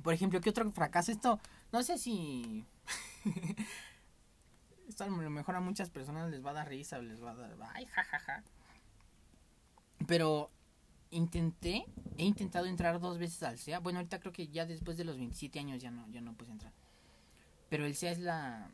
Por 0.00 0.14
ejemplo, 0.14 0.40
¿qué 0.40 0.50
otro 0.50 0.70
fracaso? 0.70 1.10
Esto, 1.10 1.40
no 1.72 1.82
sé 1.82 1.98
si... 1.98 2.64
Esto 4.88 5.02
a 5.02 5.08
lo 5.08 5.28
mejor 5.28 5.56
a 5.56 5.60
muchas 5.60 5.90
personas 5.90 6.30
les 6.30 6.46
va 6.46 6.50
a 6.50 6.54
dar 6.54 6.68
risa 6.68 6.98
o 6.98 7.02
les 7.02 7.20
va 7.20 7.32
a 7.32 7.34
dar... 7.34 7.56
Ay, 7.74 7.86
jajaja. 7.86 8.44
Pero 10.06 10.52
intenté, 11.10 11.84
he 12.16 12.24
intentado 12.24 12.66
entrar 12.66 13.00
dos 13.00 13.18
veces 13.18 13.42
al 13.42 13.58
SEA. 13.58 13.80
Bueno, 13.80 13.98
ahorita 13.98 14.20
creo 14.20 14.32
que 14.32 14.46
ya 14.46 14.66
después 14.66 14.96
de 14.96 15.02
los 15.02 15.16
27 15.16 15.58
años 15.58 15.82
ya 15.82 15.90
no, 15.90 16.08
ya 16.10 16.20
no 16.20 16.34
puedes 16.34 16.52
entrar. 16.52 16.72
Pero 17.70 17.86
el 17.86 17.96
SEA 17.96 18.12
es 18.12 18.20
la, 18.20 18.70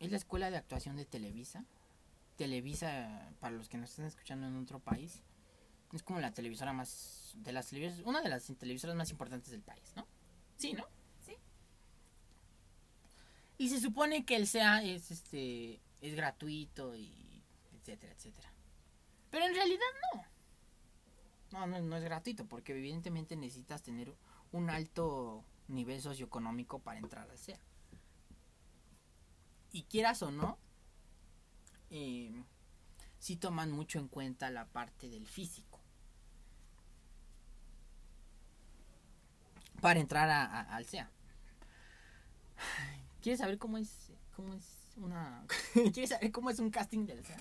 es 0.00 0.10
la 0.10 0.16
escuela 0.16 0.50
de 0.50 0.56
actuación 0.56 0.96
de 0.96 1.04
Televisa. 1.04 1.64
Televisa, 2.36 3.32
para 3.40 3.56
los 3.56 3.68
que 3.68 3.78
nos 3.78 3.90
están 3.90 4.06
escuchando 4.06 4.46
en 4.46 4.56
otro 4.56 4.78
país, 4.78 5.22
es 5.92 6.02
como 6.02 6.20
la 6.20 6.32
televisora 6.32 6.72
más, 6.72 7.34
de 7.36 7.52
las 7.52 7.68
televisoras, 7.68 8.06
una 8.06 8.20
de 8.20 8.28
las 8.28 8.44
televisoras 8.58 8.96
más 8.96 9.10
importantes 9.10 9.50
del 9.50 9.62
país, 9.62 9.92
¿no? 9.96 10.06
Sí, 10.56 10.72
¿no? 10.72 10.86
Sí. 11.24 11.36
Y 13.58 13.68
se 13.68 13.80
supone 13.80 14.24
que 14.24 14.36
el 14.36 14.46
SEA 14.46 14.82
es, 14.82 15.10
este, 15.10 15.80
es 16.00 16.14
gratuito 16.14 16.94
y 16.94 17.42
etcétera, 17.80 18.12
etcétera. 18.12 18.52
Pero 19.30 19.46
en 19.46 19.54
realidad 19.54 19.86
no. 20.14 20.24
No, 21.52 21.66
no, 21.66 21.80
no 21.80 21.96
es 21.96 22.04
gratuito 22.04 22.46
porque 22.46 22.72
evidentemente 22.72 23.36
necesitas 23.36 23.82
tener 23.82 24.14
un 24.52 24.68
alto 24.70 25.44
nivel 25.68 26.00
socioeconómico 26.00 26.80
para 26.80 26.98
entrar 26.98 27.30
al 27.30 27.38
SEA. 27.38 27.58
Y 29.72 29.84
quieras 29.84 30.22
o 30.22 30.30
no, 30.30 30.58
eh, 31.90 32.42
sí 33.18 33.36
toman 33.36 33.70
mucho 33.72 33.98
en 33.98 34.08
cuenta 34.08 34.50
la 34.50 34.66
parte 34.66 35.08
del 35.08 35.26
físico. 35.26 35.80
Para 39.80 40.00
entrar 40.00 40.28
a- 40.30 40.44
a- 40.44 40.76
al 40.76 40.84
SEA. 40.86 41.10
¿Quieres 43.22 43.40
saber 43.40 43.58
cómo 43.58 43.78
es, 43.78 44.10
cómo 44.34 44.54
es 44.54 44.64
una... 44.96 45.44
¿Quieres 45.92 46.10
saber 46.10 46.32
cómo 46.32 46.50
es 46.50 46.58
un 46.58 46.70
casting 46.70 47.06
del 47.06 47.24
SEA? 47.24 47.36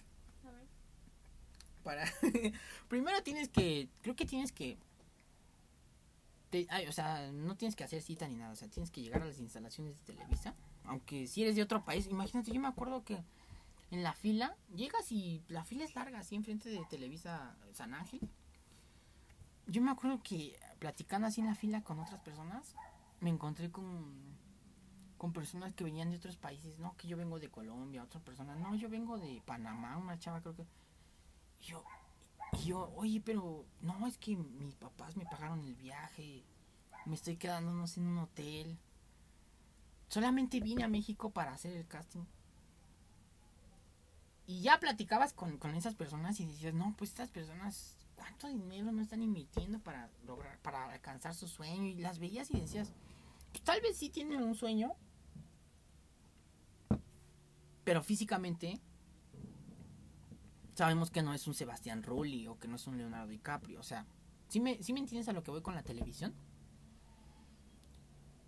A 0.46 0.52
ver. 0.52 0.68
para 1.84 2.06
primero 2.90 3.22
tienes 3.24 3.50
que 3.50 3.88
creo 4.02 4.16
que 4.16 4.26
tienes 4.26 4.52
que 4.52 4.78
te- 6.50 6.68
ay, 6.70 6.88
o 6.88 6.92
sea 6.92 7.32
no 7.32 7.56
tienes 7.56 7.76
que 7.76 7.84
hacer 7.84 8.02
cita 8.02 8.28
ni 8.28 8.36
nada 8.36 8.52
o 8.52 8.56
sea 8.56 8.68
tienes 8.68 8.92
que 8.92 9.02
llegar 9.02 9.22
a 9.22 9.26
las 9.26 9.40
instalaciones 9.40 9.98
de 9.98 10.14
Televisa 10.14 10.54
aunque 10.84 11.28
si 11.28 11.42
eres 11.44 11.56
de 11.56 11.64
otro 11.64 11.84
país 11.84 12.08
imagínate 12.08 12.52
yo 12.52 12.60
me 12.60 12.68
acuerdo 12.68 13.04
que 13.04 13.24
en 13.96 14.04
la 14.04 14.14
fila 14.14 14.56
llegas 14.76 15.12
y 15.12 15.42
la 15.48 15.64
fila 15.64 15.86
es 15.86 15.96
larga 15.96 16.20
así 16.20 16.36
enfrente 16.36 16.70
de 16.70 16.84
Televisa 16.90 17.56
San 17.74 17.94
Ángel 17.94 18.20
yo 19.68 19.82
me 19.82 19.92
acuerdo 19.92 20.22
que 20.22 20.60
platicando 20.80 21.28
así 21.28 21.42
en 21.42 21.48
la 21.48 21.56
fila 21.56 21.82
con 21.82 22.00
otras 22.00 22.20
personas 22.22 22.76
me 23.22 23.30
encontré 23.30 23.72
con 23.72 24.36
con 25.18 25.32
personas 25.32 25.74
que 25.74 25.86
venían 25.86 26.12
de 26.12 26.18
otros 26.18 26.36
países 26.36 26.78
no 26.78 26.96
que 26.98 27.08
yo 27.08 27.16
vengo 27.16 27.40
de 27.40 27.50
Colombia 27.50 28.04
otra 28.04 28.20
persona 28.20 28.56
no 28.56 28.76
yo 28.76 28.90
vengo 28.90 29.18
de 29.18 29.42
Panamá 29.46 29.98
una 29.98 30.20
chava 30.20 30.42
creo 30.42 30.56
que 30.56 30.66
y 31.62 31.66
yo, 31.68 31.84
yo, 32.66 32.94
oye, 32.96 33.22
pero 33.22 33.66
no, 33.82 34.08
es 34.08 34.18
que 34.18 34.36
mis 34.36 34.76
papás 34.76 35.16
me 35.16 35.26
pagaron 35.26 35.64
el 35.64 35.76
viaje, 35.76 36.44
me 37.06 37.16
estoy 37.16 37.38
quedando, 37.38 37.72
no 37.72 37.88
sé, 37.88 38.00
en 38.00 38.08
un 38.08 38.18
hotel. 38.20 38.78
Solamente 40.08 40.60
vine 40.60 40.84
a 40.84 40.88
México 40.88 41.32
para 41.32 41.54
hacer 41.54 41.74
el 41.74 41.88
casting. 41.88 42.26
Y 44.48 44.62
ya 44.62 44.80
platicabas 44.80 45.34
con, 45.34 45.58
con 45.58 45.76
esas 45.76 45.96
personas 45.96 46.40
y 46.40 46.46
decías, 46.46 46.74
no, 46.74 46.94
pues 46.98 47.10
estas 47.10 47.32
personas, 47.32 47.96
¿cuánto 48.16 48.48
dinero 48.48 48.92
no 48.92 49.02
están 49.02 49.24
invirtiendo 49.24 49.80
para 49.80 50.10
lograr, 50.26 50.60
para 50.60 50.92
alcanzar 50.92 51.34
su 51.34 51.48
sueño? 51.48 51.86
Y 51.86 51.96
las 51.96 52.20
veías 52.20 52.52
y 52.52 52.60
decías, 52.60 52.92
pues 53.52 53.64
tal 53.64 53.82
vez 53.82 53.98
sí 53.98 54.10
tienen 54.10 54.44
un 54.44 54.54
sueño, 54.54 54.94
pero 57.84 58.04
físicamente 58.04 58.80
sabemos 60.76 61.10
que 61.10 61.24
no 61.24 61.34
es 61.34 61.48
un 61.48 61.54
Sebastián 61.54 62.04
Rulli 62.04 62.48
o 62.48 62.60
que 62.60 62.68
no 62.68 62.76
es 62.76 62.86
un 62.86 62.98
Leonardo 62.98 63.28
DiCaprio. 63.28 63.80
O 63.80 63.84
sea, 63.84 64.06
¿sí 64.48 64.60
me, 64.60 64.82
sí 64.84 64.94
me 64.94 65.00
entiendes 65.00 65.28
a 65.30 65.34
lo 65.34 65.44
que 65.44 65.52
voy 65.52 65.62
con 65.62 65.74
la 65.74 65.84
televisión? 65.84 66.36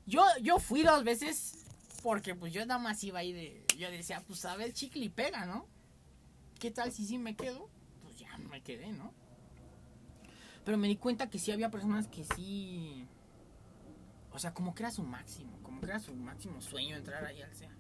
Yo, 0.05 0.23
yo 0.41 0.59
fui 0.59 0.83
dos 0.83 1.03
veces 1.03 1.65
porque 2.03 2.35
pues 2.35 2.53
yo 2.53 2.65
nada 2.65 2.79
más 2.79 3.03
iba 3.03 3.19
ahí 3.19 3.33
de... 3.33 3.65
Yo 3.77 3.89
decía, 3.89 4.23
pues 4.25 4.45
a 4.45 4.55
ver, 4.55 4.73
chicle 4.73 5.05
y 5.05 5.09
pega, 5.09 5.45
¿no? 5.45 5.65
¿Qué 6.59 6.71
tal 6.71 6.91
si 6.91 7.05
sí 7.05 7.17
me 7.17 7.35
quedo? 7.35 7.69
Pues 8.01 8.17
ya 8.17 8.35
me 8.37 8.61
quedé, 8.61 8.91
¿no? 8.91 9.13
Pero 10.65 10.77
me 10.77 10.87
di 10.87 10.97
cuenta 10.97 11.29
que 11.29 11.39
sí 11.39 11.51
había 11.51 11.69
personas 11.71 12.07
que 12.07 12.23
sí... 12.23 13.07
O 14.31 14.39
sea, 14.39 14.53
como 14.53 14.75
que 14.75 14.83
era 14.83 14.91
su 14.91 15.03
máximo, 15.03 15.57
como 15.63 15.79
que 15.79 15.87
era 15.87 15.99
su 15.99 16.13
máximo 16.15 16.61
sueño 16.61 16.95
entrar 16.95 17.25
ahí 17.25 17.41
al 17.41 17.53
SEA. 17.55 17.71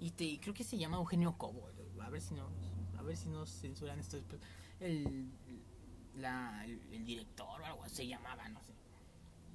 Y 0.00 0.10
te, 0.10 0.40
creo 0.40 0.54
que 0.54 0.64
se 0.64 0.76
llama 0.78 0.96
Eugenio 0.96 1.36
Cobo. 1.38 1.68
A 2.00 2.10
ver 2.10 2.20
si 2.20 2.34
no, 2.34 2.48
a 2.98 3.02
ver 3.02 3.16
si 3.16 3.28
nos 3.28 3.50
censuran 3.50 3.98
esto 4.00 4.16
después. 4.16 4.40
El, 4.80 5.30
la, 6.16 6.64
el, 6.64 7.04
director 7.04 7.60
o 7.60 7.64
algo 7.64 7.88
se 7.88 8.06
llamaba, 8.08 8.48
no 8.48 8.60
sé. 8.64 8.72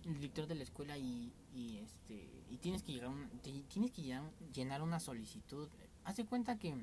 El 0.05 0.13
director 0.15 0.47
de 0.47 0.55
la 0.55 0.63
escuela 0.63 0.97
y, 0.97 1.33
y 1.53 1.79
este 1.79 2.29
y 2.49 2.57
tienes 2.59 2.83
que 2.83 2.93
llegar 2.93 3.09
un- 3.09 3.27
tienes 3.41 3.91
que 3.91 4.01
llenar, 4.53 4.81
una 4.81 5.01
solicitud. 5.01 5.67
Haz 6.05 6.15
de 6.15 6.25
cuenta 6.25 6.57
que 6.57 6.73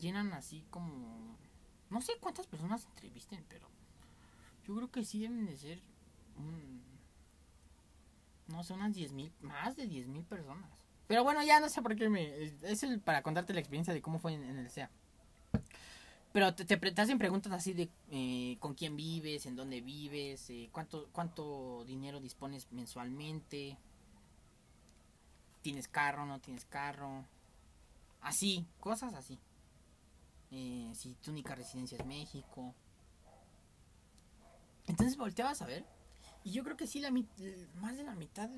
llenan 0.00 0.32
así 0.32 0.64
como 0.70 1.36
no 1.90 2.00
sé 2.00 2.12
cuántas 2.20 2.46
personas 2.46 2.86
entrevisten, 2.86 3.44
pero 3.48 3.68
yo 4.66 4.74
creo 4.76 4.90
que 4.90 5.04
sí 5.04 5.20
deben 5.20 5.46
de 5.46 5.56
ser 5.56 5.80
un, 6.36 6.82
no 8.46 8.62
sé, 8.62 8.72
unas 8.72 8.94
10 8.94 9.12
mil, 9.12 9.32
más 9.40 9.76
de 9.76 9.86
10 9.86 10.06
mil 10.06 10.24
personas. 10.24 10.70
Pero 11.08 11.24
bueno, 11.24 11.42
ya 11.42 11.58
no 11.58 11.68
sé 11.68 11.82
por 11.82 11.96
qué 11.96 12.08
me... 12.08 12.52
Es 12.62 12.84
el 12.84 13.00
para 13.00 13.22
contarte 13.22 13.52
la 13.52 13.58
experiencia 13.58 13.92
de 13.92 14.00
cómo 14.00 14.20
fue 14.20 14.34
en, 14.34 14.44
el 14.44 14.70
SEA. 14.70 14.88
Pero 16.32 16.54
te, 16.54 16.64
te, 16.64 16.76
te 16.76 17.02
hacen 17.02 17.18
preguntas 17.18 17.52
así 17.52 17.72
de 17.72 17.90
eh, 18.12 18.56
con 18.60 18.74
quién 18.74 18.96
vives, 18.96 19.46
en 19.46 19.56
dónde 19.56 19.80
vives, 19.80 20.48
eh, 20.50 20.68
cuánto, 20.70 21.08
cuánto 21.10 21.84
dinero 21.84 22.20
dispones 22.20 22.70
mensualmente, 22.70 23.76
tienes 25.62 25.88
carro, 25.88 26.24
no 26.26 26.38
tienes 26.38 26.64
carro, 26.64 27.24
así, 28.20 28.64
cosas 28.78 29.14
así. 29.14 29.40
Eh, 30.50 30.90
si 30.94 31.14
tu 31.14 31.30
única 31.30 31.54
residencia 31.54 31.98
es 31.98 32.06
México. 32.06 32.74
Entonces 34.86 35.16
volteabas 35.16 35.62
a 35.62 35.66
ver 35.66 35.84
y 36.44 36.52
yo 36.52 36.64
creo 36.64 36.76
que 36.76 36.86
sí, 36.86 37.00
la 37.00 37.10
más 37.10 37.96
de 37.96 38.04
la 38.04 38.14
mitad 38.14 38.50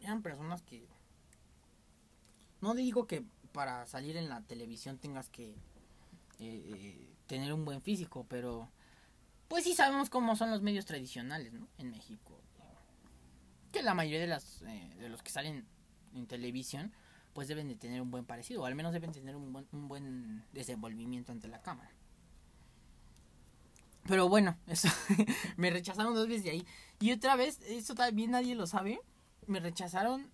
eran 0.00 0.22
personas 0.22 0.62
que... 0.62 0.86
No 2.60 2.74
digo 2.74 3.06
que 3.06 3.24
para 3.52 3.86
salir 3.86 4.16
en 4.16 4.28
la 4.28 4.42
televisión 4.42 4.98
tengas 4.98 5.30
que 5.30 5.50
eh, 5.50 5.56
eh, 6.38 7.14
tener 7.26 7.52
un 7.52 7.64
buen 7.64 7.80
físico, 7.80 8.26
pero 8.28 8.68
pues 9.48 9.64
sí 9.64 9.74
sabemos 9.74 10.10
cómo 10.10 10.36
son 10.36 10.50
los 10.50 10.60
medios 10.60 10.84
tradicionales, 10.84 11.52
¿no? 11.52 11.66
En 11.78 11.90
México. 11.90 12.38
Que 13.72 13.82
la 13.82 13.94
mayoría 13.94 14.20
de, 14.20 14.26
las, 14.26 14.62
eh, 14.62 14.94
de 14.98 15.08
los 15.08 15.22
que 15.22 15.30
salen 15.30 15.66
en 16.14 16.26
televisión 16.26 16.92
pues 17.32 17.48
deben 17.48 17.68
de 17.68 17.76
tener 17.76 18.00
un 18.02 18.10
buen 18.10 18.24
parecido, 18.24 18.62
o 18.62 18.66
al 18.66 18.74
menos 18.74 18.92
deben 18.92 19.12
tener 19.12 19.36
un 19.36 19.52
buen, 19.52 19.66
un 19.72 19.88
buen 19.88 20.44
desenvolvimiento 20.52 21.32
ante 21.32 21.48
la 21.48 21.62
cámara. 21.62 21.90
Pero 24.06 24.28
bueno, 24.28 24.56
eso 24.66 24.88
me 25.56 25.70
rechazaron 25.70 26.14
dos 26.14 26.28
veces 26.28 26.44
de 26.44 26.50
ahí. 26.50 26.66
Y 26.98 27.12
otra 27.12 27.36
vez, 27.36 27.60
eso 27.62 27.94
también 27.94 28.32
nadie 28.32 28.54
lo 28.54 28.66
sabe, 28.66 29.00
me 29.46 29.60
rechazaron, 29.60 30.30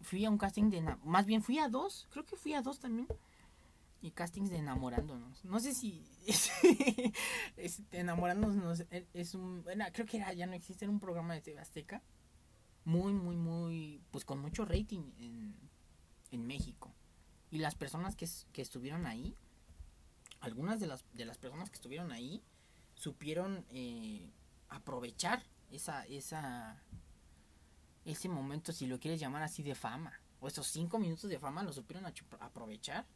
fui 0.00 0.24
a 0.24 0.30
un 0.30 0.38
casting 0.38 0.70
de... 0.70 0.82
Más 1.04 1.26
bien 1.26 1.42
fui 1.42 1.58
a 1.58 1.68
dos, 1.68 2.06
creo 2.10 2.24
que 2.24 2.36
fui 2.36 2.54
a 2.54 2.62
dos 2.62 2.78
también. 2.80 3.08
Y 4.02 4.10
castings 4.10 4.50
de 4.50 4.58
enamorándonos. 4.58 5.42
No 5.46 5.60
sé 5.60 5.72
si... 5.72 6.04
este, 7.56 7.98
enamorándonos 7.98 8.84
es- 9.14 9.34
un... 9.34 9.62
Bueno, 9.62 9.86
creo 9.94 10.04
que 10.04 10.18
era, 10.18 10.30
ya 10.34 10.46
no 10.46 10.52
existe, 10.52 10.84
era 10.84 10.92
un 10.92 11.00
programa 11.00 11.32
de 11.32 11.40
TV 11.40 11.58
Azteca. 11.58 12.02
Muy, 12.84 13.14
muy, 13.14 13.36
muy... 13.36 14.02
Pues 14.10 14.26
con 14.26 14.40
mucho 14.40 14.66
rating 14.66 15.00
en 16.34 16.46
México. 16.46 16.92
Y 17.50 17.58
las 17.58 17.74
personas 17.74 18.16
que, 18.16 18.28
que 18.52 18.62
estuvieron 18.62 19.06
ahí, 19.06 19.36
algunas 20.40 20.80
de 20.80 20.86
las, 20.86 21.04
de 21.14 21.24
las 21.24 21.38
personas 21.38 21.70
que 21.70 21.76
estuvieron 21.76 22.12
ahí, 22.12 22.42
supieron 22.94 23.64
eh, 23.70 24.30
aprovechar 24.68 25.42
esa, 25.70 26.04
esa, 26.06 26.82
ese 28.04 28.28
momento, 28.28 28.72
si 28.72 28.86
lo 28.86 28.98
quieres 28.98 29.20
llamar 29.20 29.42
así, 29.42 29.62
de 29.62 29.74
fama. 29.74 30.20
O 30.40 30.48
esos 30.48 30.66
cinco 30.66 30.98
minutos 30.98 31.30
de 31.30 31.38
fama 31.38 31.62
lo 31.62 31.72
supieron 31.72 32.04
aprovechar. 32.40 33.06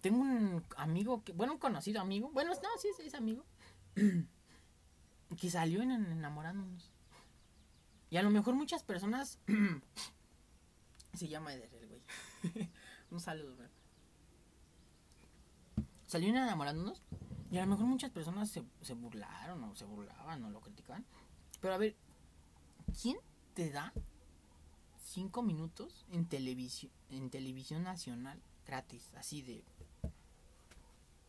tengo 0.00 0.20
un 0.20 0.64
amigo, 0.76 1.24
que, 1.24 1.32
bueno, 1.32 1.54
un 1.54 1.58
conocido 1.58 2.00
amigo, 2.00 2.30
bueno, 2.32 2.52
no, 2.52 2.68
sí, 2.78 2.88
sí, 2.96 3.02
es 3.06 3.14
amigo, 3.14 3.44
que 5.36 5.50
salió 5.50 5.82
en 5.82 5.90
enamorándonos. 5.90 6.90
Y 8.10 8.16
a 8.16 8.22
lo 8.22 8.30
mejor 8.30 8.54
muchas 8.54 8.82
personas... 8.82 9.38
se 11.14 11.28
llama 11.28 11.52
Eder, 11.54 11.72
el 11.74 11.88
güey. 11.88 12.02
un 13.10 13.20
saludo, 13.20 13.56
güey. 13.56 13.68
Salió 16.06 16.28
en 16.28 16.36
enamorándonos. 16.36 17.02
Y 17.50 17.58
a 17.58 17.62
lo 17.62 17.68
mejor 17.68 17.86
muchas 17.86 18.10
personas 18.10 18.48
se, 18.50 18.62
se 18.80 18.94
burlaron 18.94 19.62
o 19.64 19.74
se 19.74 19.84
burlaban 19.84 20.44
o 20.44 20.50
lo 20.50 20.60
criticaban. 20.60 21.04
Pero 21.60 21.74
a 21.74 21.78
ver, 21.78 21.96
¿quién 23.00 23.16
te 23.54 23.70
da 23.70 23.92
cinco 25.02 25.42
minutos 25.42 26.06
en 26.10 26.26
televisión, 26.26 26.92
en 27.10 27.28
televisión 27.30 27.82
nacional 27.82 28.40
gratis? 28.66 29.12
Así 29.16 29.42
de... 29.42 29.64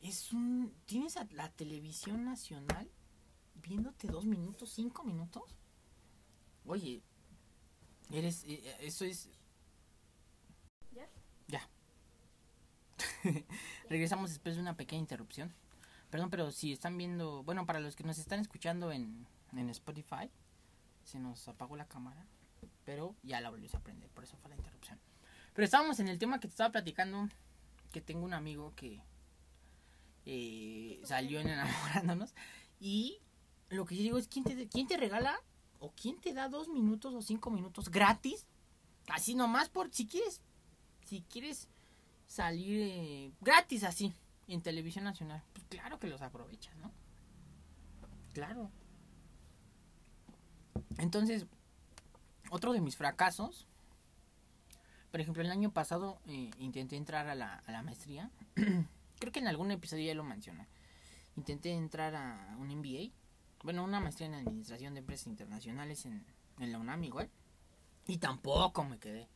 Es 0.01 0.31
un... 0.31 0.73
¿Tienes 0.85 1.15
la 1.31 1.49
televisión 1.51 2.23
nacional 2.23 2.89
viéndote 3.55 4.07
dos 4.07 4.25
minutos, 4.25 4.71
cinco 4.71 5.03
minutos? 5.03 5.55
Oye, 6.65 7.01
eres... 8.11 8.43
eh, 8.45 8.77
Eso 8.81 9.05
es... 9.05 9.29
¿Ya? 11.47 11.67
Regresamos 13.89 14.29
después 14.29 14.55
de 14.55 14.61
una 14.61 14.75
pequeña 14.75 15.01
interrupción. 15.01 15.53
Perdón, 16.09 16.29
pero 16.29 16.51
si 16.51 16.73
están 16.73 16.97
viendo, 16.97 17.43
bueno, 17.43 17.65
para 17.65 17.79
los 17.79 17.95
que 17.95 18.03
nos 18.03 18.17
están 18.17 18.39
escuchando 18.39 18.91
en, 18.91 19.25
en 19.53 19.69
Spotify, 19.69 20.29
se 21.05 21.19
nos 21.19 21.47
apagó 21.47 21.75
la 21.75 21.87
cámara, 21.87 22.25
pero 22.85 23.15
ya 23.23 23.41
la 23.41 23.49
volvimos 23.49 23.75
a 23.75 23.79
prender, 23.79 24.09
por 24.09 24.23
eso 24.23 24.37
fue 24.37 24.49
la 24.49 24.55
interrupción. 24.55 24.99
Pero 25.53 25.65
estábamos 25.65 25.99
en 25.99 26.07
el 26.07 26.19
tema 26.19 26.39
que 26.39 26.47
te 26.47 26.51
estaba 26.51 26.71
platicando, 26.71 27.29
que 27.91 28.01
tengo 28.01 28.25
un 28.25 28.33
amigo 28.33 28.73
que 28.75 29.01
eh, 30.25 31.01
salió 31.03 31.39
en 31.39 31.47
enamorándonos, 31.47 32.33
y 32.79 33.19
lo 33.69 33.85
que 33.85 33.95
yo 33.95 34.03
digo 34.03 34.17
es, 34.17 34.27
¿quién 34.27 34.43
te, 34.43 34.67
¿quién 34.67 34.87
te 34.87 34.97
regala 34.97 35.39
o 35.79 35.91
quién 35.91 36.19
te 36.19 36.33
da 36.33 36.49
dos 36.49 36.67
minutos 36.67 37.13
o 37.13 37.21
cinco 37.21 37.49
minutos 37.51 37.89
gratis? 37.89 38.45
Así 39.07 39.35
nomás 39.35 39.69
por, 39.69 39.91
si 39.93 40.07
quieres, 40.07 40.41
si 41.11 41.23
quieres 41.23 41.67
salir 42.25 42.79
eh, 42.83 43.33
gratis 43.41 43.83
así 43.83 44.13
en 44.47 44.61
televisión 44.61 45.03
nacional, 45.03 45.43
pues 45.51 45.65
claro 45.67 45.99
que 45.99 46.07
los 46.07 46.21
aprovechas, 46.21 46.73
¿no? 46.77 46.89
Claro. 48.31 48.71
Entonces, 50.99 51.47
otro 52.49 52.71
de 52.71 52.79
mis 52.79 52.95
fracasos, 52.95 53.67
por 55.11 55.19
ejemplo, 55.19 55.43
el 55.43 55.51
año 55.51 55.71
pasado 55.71 56.17
eh, 56.27 56.49
intenté 56.59 56.95
entrar 56.95 57.27
a 57.27 57.35
la, 57.35 57.83
maestría, 57.83 58.31
creo 59.19 59.33
que 59.33 59.39
en 59.39 59.49
algún 59.49 59.69
episodio 59.69 60.05
ya 60.05 60.15
lo 60.15 60.23
mencioné, 60.23 60.65
intenté 61.35 61.73
entrar 61.73 62.15
a 62.15 62.55
un 62.57 62.69
MBA, 62.69 63.11
bueno, 63.65 63.83
una 63.83 63.99
maestría 63.99 64.27
en 64.27 64.35
Administración 64.35 64.93
de 64.93 65.01
Empresas 65.01 65.27
Internacionales 65.27 66.05
en, 66.05 66.25
en 66.59 66.71
la 66.71 66.79
UNAM 66.79 67.03
igual, 67.03 67.29
y 68.07 68.17
tampoco 68.17 68.85
me 68.85 68.97
quedé. 68.97 69.27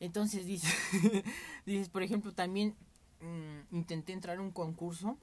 Entonces 0.00 0.46
dices, 0.46 0.74
dices, 1.66 1.88
por 1.88 2.02
ejemplo, 2.02 2.32
también 2.32 2.74
mm, 3.20 3.74
intenté 3.76 4.12
entrar 4.12 4.38
a 4.38 4.42
un 4.42 4.50
concurso 4.50 5.18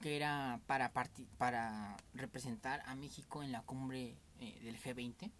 que 0.00 0.16
era 0.16 0.60
para 0.66 0.92
para 1.38 1.96
representar 2.14 2.82
a 2.86 2.94
México 2.94 3.42
en 3.42 3.52
la 3.52 3.62
cumbre 3.62 4.16
eh, 4.40 4.60
del 4.62 4.80
G20, 4.80 5.30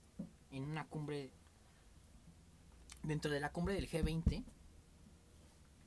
en 0.53 0.65
una 0.65 0.85
cumbre 0.85 1.33
dentro 3.03 3.31
de 3.31 3.41
la 3.41 3.51
cumbre 3.51 3.75
del 3.75 3.89
G20 3.89 4.45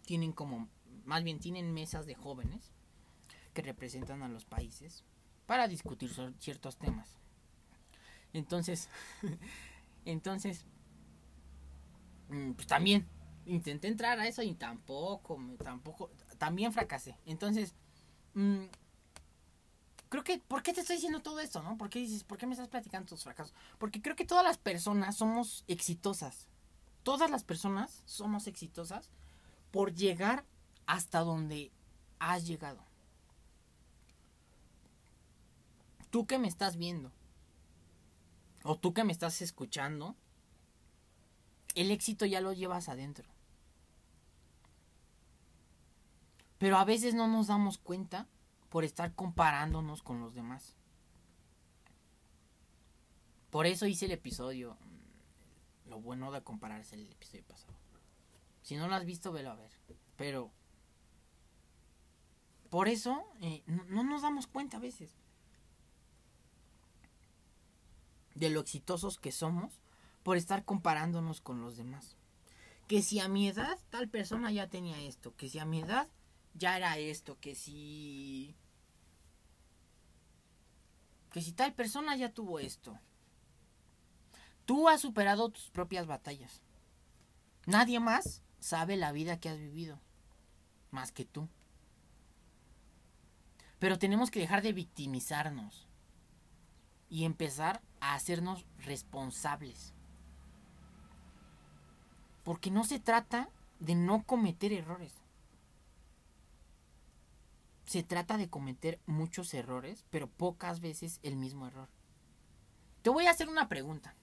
tienen 0.06 0.34
como 0.34 0.68
más 1.06 1.24
bien 1.24 1.40
tienen 1.40 1.74
mesas 1.74 2.06
de 2.06 2.16
jóvenes 2.16 2.72
que 3.54 3.62
representan 3.62 4.24
a 4.24 4.28
los 4.28 4.46
países 4.46 5.04
para 5.46 5.68
discutir 5.68 6.12
ciertos 6.40 6.78
temas. 6.78 7.18
Entonces, 8.34 8.90
entonces 10.06 10.66
pues 12.28 12.68
también 12.68 13.08
intenté 13.46 13.88
entrar 13.88 14.20
a 14.20 14.28
eso 14.28 14.42
y 14.42 14.54
tampoco, 14.56 15.40
tampoco, 15.64 16.10
también 16.38 16.74
fracasé. 16.74 17.18
Entonces, 17.26 17.74
mm, 18.34 18.66
creo 20.10 20.24
que, 20.24 20.40
¿por 20.40 20.64
qué 20.64 20.74
te 20.74 20.82
estoy 20.82 20.96
diciendo 20.98 21.22
todo 21.22 21.40
esto, 21.40 21.62
no? 21.62 21.78
¿Por 21.78 21.90
qué 21.90 22.00
dices, 22.00 22.24
por 22.24 22.38
qué 22.38 22.48
me 22.48 22.54
estás 22.54 22.68
platicando 22.68 23.10
tus 23.10 23.24
fracasos? 23.24 23.54
Porque 23.78 24.02
creo 24.02 24.16
que 24.16 24.26
todas 24.26 24.44
las 24.44 24.58
personas 24.58 25.16
somos 25.16 25.64
exitosas. 25.68 26.48
Todas 27.04 27.30
las 27.30 27.44
personas 27.44 28.02
somos 28.06 28.48
exitosas 28.48 29.10
por 29.72 29.94
llegar 29.94 30.46
hasta 30.88 31.20
donde 31.20 31.72
has 32.20 32.48
llegado. 32.48 32.84
Tú 36.10 36.26
que 36.26 36.40
me 36.40 36.48
estás 36.48 36.78
viendo, 36.78 37.12
o 38.64 38.78
tú 38.78 38.94
que 38.94 39.04
me 39.04 39.12
estás 39.12 39.42
escuchando, 39.42 40.16
el 41.76 41.92
éxito 41.92 42.26
ya 42.26 42.42
lo 42.42 42.54
llevas 42.54 42.90
adentro. 42.90 43.30
Pero 46.58 46.78
a 46.78 46.86
veces 46.86 47.14
no 47.14 47.28
nos 47.28 47.48
damos 47.48 47.78
cuenta 47.78 48.28
por 48.70 48.84
estar 48.84 49.14
comparándonos 49.14 50.02
con 50.02 50.20
los 50.20 50.34
demás. 50.34 50.76
Por 53.50 53.66
eso 53.66 53.86
hice 53.88 54.06
el 54.06 54.12
episodio. 54.12 54.78
mm, 54.82 55.90
Lo 55.90 56.00
bueno 56.00 56.32
de 56.32 56.42
compararse 56.42 56.96
el 56.96 57.10
episodio 57.12 57.44
pasado. 57.44 57.74
Si 58.64 58.76
no 58.76 58.88
lo 58.88 58.96
has 58.96 59.06
visto, 59.06 59.32
velo 59.32 59.52
a 59.52 59.56
ver. 59.56 59.72
Pero... 60.18 60.52
Por 62.70 62.88
eso 62.90 63.24
eh, 63.42 63.64
no, 63.68 63.84
no 63.86 64.04
nos 64.04 64.22
damos 64.24 64.48
cuenta 64.48 64.78
a 64.78 64.80
veces. 64.82 65.12
De 68.34 68.50
lo 68.50 68.60
exitosos 68.60 69.18
que 69.18 69.32
somos 69.32 69.80
por 70.26 70.38
estar 70.38 70.66
comparándonos 70.66 71.40
con 71.40 71.62
los 71.62 71.78
demás. 71.78 72.18
Que 72.88 73.04
si 73.04 73.20
a 73.20 73.28
mi 73.28 73.48
edad 73.48 73.78
tal 73.92 74.10
persona 74.10 74.52
ya 74.52 74.68
tenía 74.68 75.00
esto, 75.02 75.36
que 75.36 75.50
si 75.50 75.60
a 75.60 75.66
mi 75.66 75.82
edad 75.82 76.10
ya 76.56 76.76
era 76.76 76.98
esto, 76.98 77.40
que 77.40 77.54
si... 77.54 78.56
Que 81.30 81.44
si 81.44 81.52
tal 81.52 81.76
persona 81.76 82.16
ya 82.16 82.34
tuvo 82.34 82.58
esto. 82.58 82.98
Tú 84.66 84.90
has 84.90 85.02
superado 85.02 85.50
tus 85.50 85.70
propias 85.70 86.08
batallas. 86.08 86.60
Nadie 87.68 88.00
más 88.00 88.42
sabe 88.60 88.98
la 88.98 89.12
vida 89.12 89.40
que 89.40 89.50
has 89.50 89.60
vivido. 89.60 90.00
Más 90.90 91.12
que 91.12 91.26
tú. 91.26 91.48
Pero 93.78 94.00
tenemos 94.00 94.32
que 94.32 94.40
dejar 94.40 94.64
de 94.64 94.74
victimizarnos. 94.74 95.88
Y 97.10 97.26
empezar 97.26 97.84
a 98.00 98.16
hacernos 98.16 98.66
responsables. 98.80 99.95
Porque 102.46 102.72
no 102.72 102.86
se 102.86 103.00
trata 103.02 103.50
de 103.80 103.96
no 103.96 104.24
cometer 104.24 104.72
errores. 104.72 105.12
Se 107.86 108.04
trata 108.04 108.38
de 108.38 108.50
cometer 108.50 109.02
muchos 109.06 109.54
errores, 109.54 110.06
pero 110.10 110.28
pocas 110.28 110.80
veces 110.80 111.20
el 111.24 111.36
mismo 111.36 111.68
error. 111.68 111.90
Te 113.02 113.10
voy 113.10 113.26
a 113.26 113.32
hacer 113.32 113.50
una 113.50 113.68
pregunta. 113.68 114.16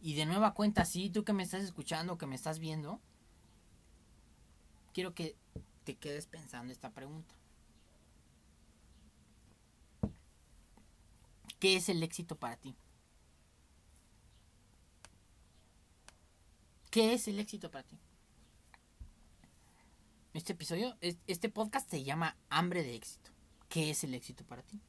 Y 0.00 0.14
de 0.14 0.26
nueva 0.26 0.54
cuenta, 0.54 0.84
sí, 0.84 1.10
tú 1.10 1.24
que 1.24 1.32
me 1.32 1.42
estás 1.42 1.64
escuchando, 1.64 2.18
que 2.18 2.26
me 2.26 2.36
estás 2.36 2.58
viendo, 2.58 3.00
quiero 4.92 5.14
que 5.14 5.34
te 5.84 5.96
quedes 5.96 6.26
pensando 6.26 6.72
esta 6.72 6.90
pregunta. 6.90 7.34
¿Qué 11.58 11.76
es 11.76 11.88
el 11.88 12.02
éxito 12.02 12.36
para 12.36 12.56
ti? 12.56 12.76
¿Qué 16.96 17.12
es 17.12 17.28
el 17.28 17.38
éxito 17.38 17.70
para 17.70 17.84
ti? 17.86 17.98
Este 20.32 20.54
episodio, 20.54 20.96
es- 21.02 21.18
este 21.26 21.50
podcast 21.50 21.90
se 21.90 22.04
llama 22.04 22.38
Hambre 22.48 22.82
de 22.82 22.94
éxito. 22.94 23.32
¿Qué 23.68 23.90
es 23.90 24.02
el 24.02 24.14
éxito 24.14 24.46
para 24.46 24.62
ti? 24.62 24.80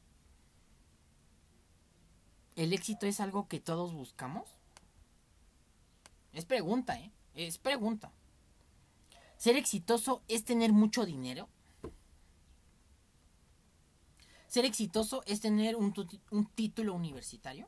¿El 2.56 2.72
éxito 2.72 3.08
es 3.08 3.20
algo 3.20 3.50
que 3.50 3.60
todos 3.60 3.94
buscamos? 3.94 4.48
Es 6.32 6.46
pregunta, 6.46 6.98
¿eh? 6.98 7.12
Es 7.34 7.58
pregunta. 7.58 8.14
¿Ser 9.36 9.58
exitoso 9.58 10.24
es 10.30 10.46
tener 10.46 10.72
mucho 10.72 11.06
dinero? 11.06 11.50
¿Ser 14.48 14.64
exitoso 14.64 15.24
es 15.26 15.42
tener 15.42 15.76
un, 15.76 15.94
un 16.32 16.46
título 16.46 16.94
universitario? 16.94 17.68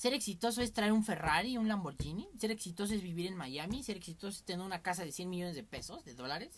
¿Ser 0.00 0.14
exitoso 0.14 0.62
es 0.62 0.72
traer 0.72 0.92
un 0.92 1.04
Ferrari, 1.04 1.58
un 1.58 1.68
Lamborghini? 1.68 2.26
¿Ser 2.38 2.50
exitoso 2.50 2.94
es 2.94 3.02
vivir 3.02 3.26
en 3.26 3.36
Miami? 3.36 3.82
¿Ser 3.82 3.98
exitoso 3.98 4.38
es 4.38 4.44
tener 4.44 4.64
una 4.64 4.80
casa 4.80 5.04
de 5.04 5.12
100 5.12 5.28
millones 5.28 5.54
de 5.54 5.62
pesos, 5.62 6.06
de 6.06 6.14
dólares? 6.14 6.54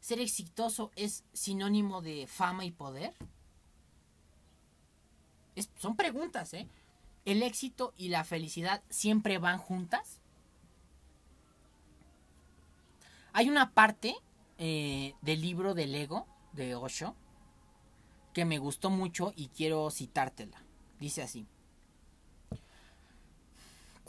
¿Ser 0.00 0.18
exitoso 0.18 0.90
es 0.96 1.22
sinónimo 1.32 2.02
de 2.02 2.26
fama 2.26 2.64
y 2.64 2.72
poder? 2.72 3.14
Son 5.76 5.94
preguntas, 5.94 6.52
¿eh? 6.54 6.66
¿El 7.24 7.44
éxito 7.44 7.94
y 7.96 8.08
la 8.08 8.24
felicidad 8.24 8.82
siempre 8.88 9.38
van 9.38 9.58
juntas? 9.58 10.20
Hay 13.32 13.48
una 13.48 13.70
parte 13.74 14.16
eh, 14.58 15.14
del 15.22 15.40
libro 15.40 15.74
del 15.74 15.94
ego 15.94 16.26
de 16.52 16.74
Osho 16.74 17.14
que 18.34 18.44
me 18.44 18.58
gustó 18.58 18.90
mucho 18.90 19.32
y 19.36 19.50
quiero 19.50 19.88
citártela. 19.92 20.60
Dice 20.98 21.22
así. 21.22 21.46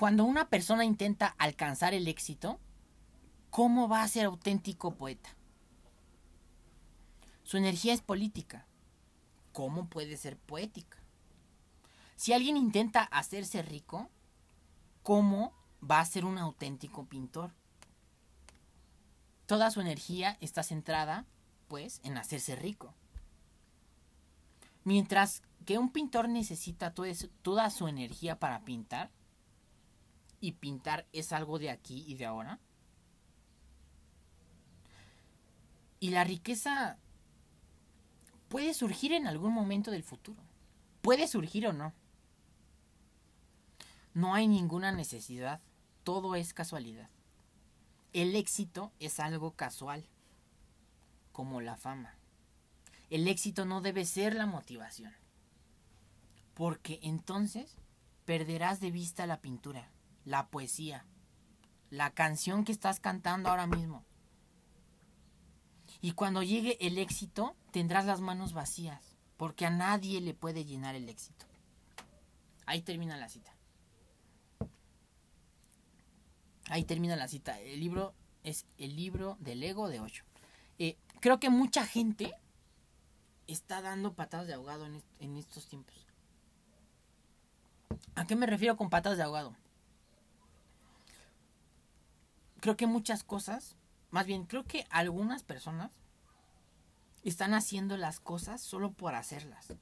Cuando 0.02 0.26
una 0.26 0.50
persona 0.50 0.84
intenta 0.84 1.28
alcanzar 1.28 1.94
el 1.94 2.08
éxito, 2.08 2.60
¿cómo 3.52 3.88
va 3.88 4.02
a 4.02 4.08
ser 4.08 4.26
auténtico 4.26 4.96
poeta? 4.96 5.30
Su 7.44 7.58
energía 7.58 7.94
es 7.94 8.02
política. 8.02 8.66
¿Cómo 9.54 9.90
puede 9.90 10.18
ser 10.18 10.40
poética? 10.40 10.98
Si 12.16 12.34
alguien 12.34 12.58
intenta 12.58 13.04
hacerse 13.04 13.62
rico, 13.62 14.10
¿cómo 15.04 15.54
va 15.88 16.00
a 16.00 16.06
ser 16.06 16.26
un 16.26 16.40
auténtico 16.40 17.06
pintor? 17.06 17.54
Toda 19.46 19.70
su 19.70 19.82
energía 19.82 20.36
está 20.42 20.64
centrada, 20.64 21.28
pues, 21.68 22.02
en 22.04 22.18
hacerse 22.18 22.56
rico. 22.56 22.96
Mientras 24.84 25.44
que 25.64 25.78
un 25.78 25.92
pintor 25.92 26.28
necesita 26.28 26.92
toda 26.92 27.70
su 27.70 27.88
energía 27.88 28.40
para 28.40 28.66
pintar, 28.66 29.12
y 30.42 30.54
pintar 30.54 31.08
es 31.14 31.32
algo 31.32 31.60
de 31.60 31.70
aquí 31.70 32.04
y 32.08 32.16
de 32.16 32.26
ahora, 32.26 32.60
y 36.00 36.10
la 36.10 36.24
riqueza 36.24 36.98
puede 38.50 38.74
surgir 38.74 39.14
en 39.14 39.28
algún 39.28 39.54
momento 39.54 39.92
del 39.92 40.04
futuro. 40.04 40.42
Puede 41.02 41.28
surgir 41.28 41.68
o 41.68 41.74
no. 41.74 41.94
No 44.14 44.34
hay 44.34 44.48
ninguna 44.48 44.92
necesidad. 44.92 45.62
Todo 46.04 46.36
es 46.36 46.54
casualidad. 46.54 47.10
El 48.14 48.36
éxito 48.36 48.92
es 49.00 49.20
algo 49.20 49.52
casual, 49.52 50.04
como 51.32 51.62
la 51.62 51.78
fama 51.78 52.18
el 53.12 53.28
éxito 53.28 53.66
no 53.66 53.82
debe 53.82 54.06
ser 54.06 54.34
la 54.34 54.46
motivación. 54.46 55.14
Porque 56.54 57.00
entonces 57.04 57.78
perderás 58.24 58.80
de 58.80 58.90
vista 58.90 59.28
la 59.28 59.42
pintura, 59.42 59.92
la 60.26 60.48
poesía, 60.48 61.06
la 61.90 62.12
canción 62.12 62.64
que 62.64 62.72
estás 62.72 63.00
cantando 63.00 63.50
ahora 63.50 63.68
mismo. 63.68 64.06
Y 66.02 66.14
cuando 66.14 66.42
llegue 66.42 66.78
el 66.86 66.98
éxito, 66.98 67.56
tendrás 67.72 68.06
las 68.06 68.22
manos 68.22 68.54
vacías, 68.54 69.18
porque 69.38 69.66
a 69.66 69.70
nadie 69.70 70.22
le 70.22 70.34
puede 70.34 70.66
llenar 70.66 70.96
el 70.96 71.10
éxito. 71.10 71.46
Ahí 72.66 72.82
termina 72.82 73.18
la 73.18 73.30
cita. 73.30 73.54
Ahí 76.70 76.86
termina 76.86 77.16
la 77.16 77.28
cita. 77.28 77.60
El 77.60 77.80
libro 77.80 78.14
es 78.44 78.66
el 78.78 78.96
libro 78.96 79.38
del 79.40 79.62
ego 79.62 79.90
de 79.90 80.00
Ocho. 80.00 80.24
Eh, 80.80 80.98
creo 81.20 81.40
que 81.40 81.50
mucha 81.50 81.86
gente 81.86 82.34
está 83.48 83.82
dando 83.82 84.14
patadas 84.14 84.48
de 84.48 84.54
ahogado 84.54 84.86
en, 84.86 85.38
estos 85.38 85.68
tiempos. 85.68 86.08
¿A 88.16 88.26
qué 88.26 88.36
me 88.36 88.46
refiero 88.46 88.78
con 88.78 88.90
patadas 88.90 89.18
de 89.18 89.24
ahogado? 89.24 89.56
Creo 92.62 92.78
que 92.78 92.88
muchas 92.88 93.26
cosas, 93.26 93.76
más 94.10 94.26
bien 94.26 94.46
creo 94.46 94.64
que 94.64 94.88
algunas 94.90 95.44
personas 95.44 95.92
están 97.24 97.54
haciendo 97.54 97.98
las 97.98 98.22
cosas 98.22 98.62
solo 98.62 98.94
por 98.94 99.14
hacerlas. 99.14 99.74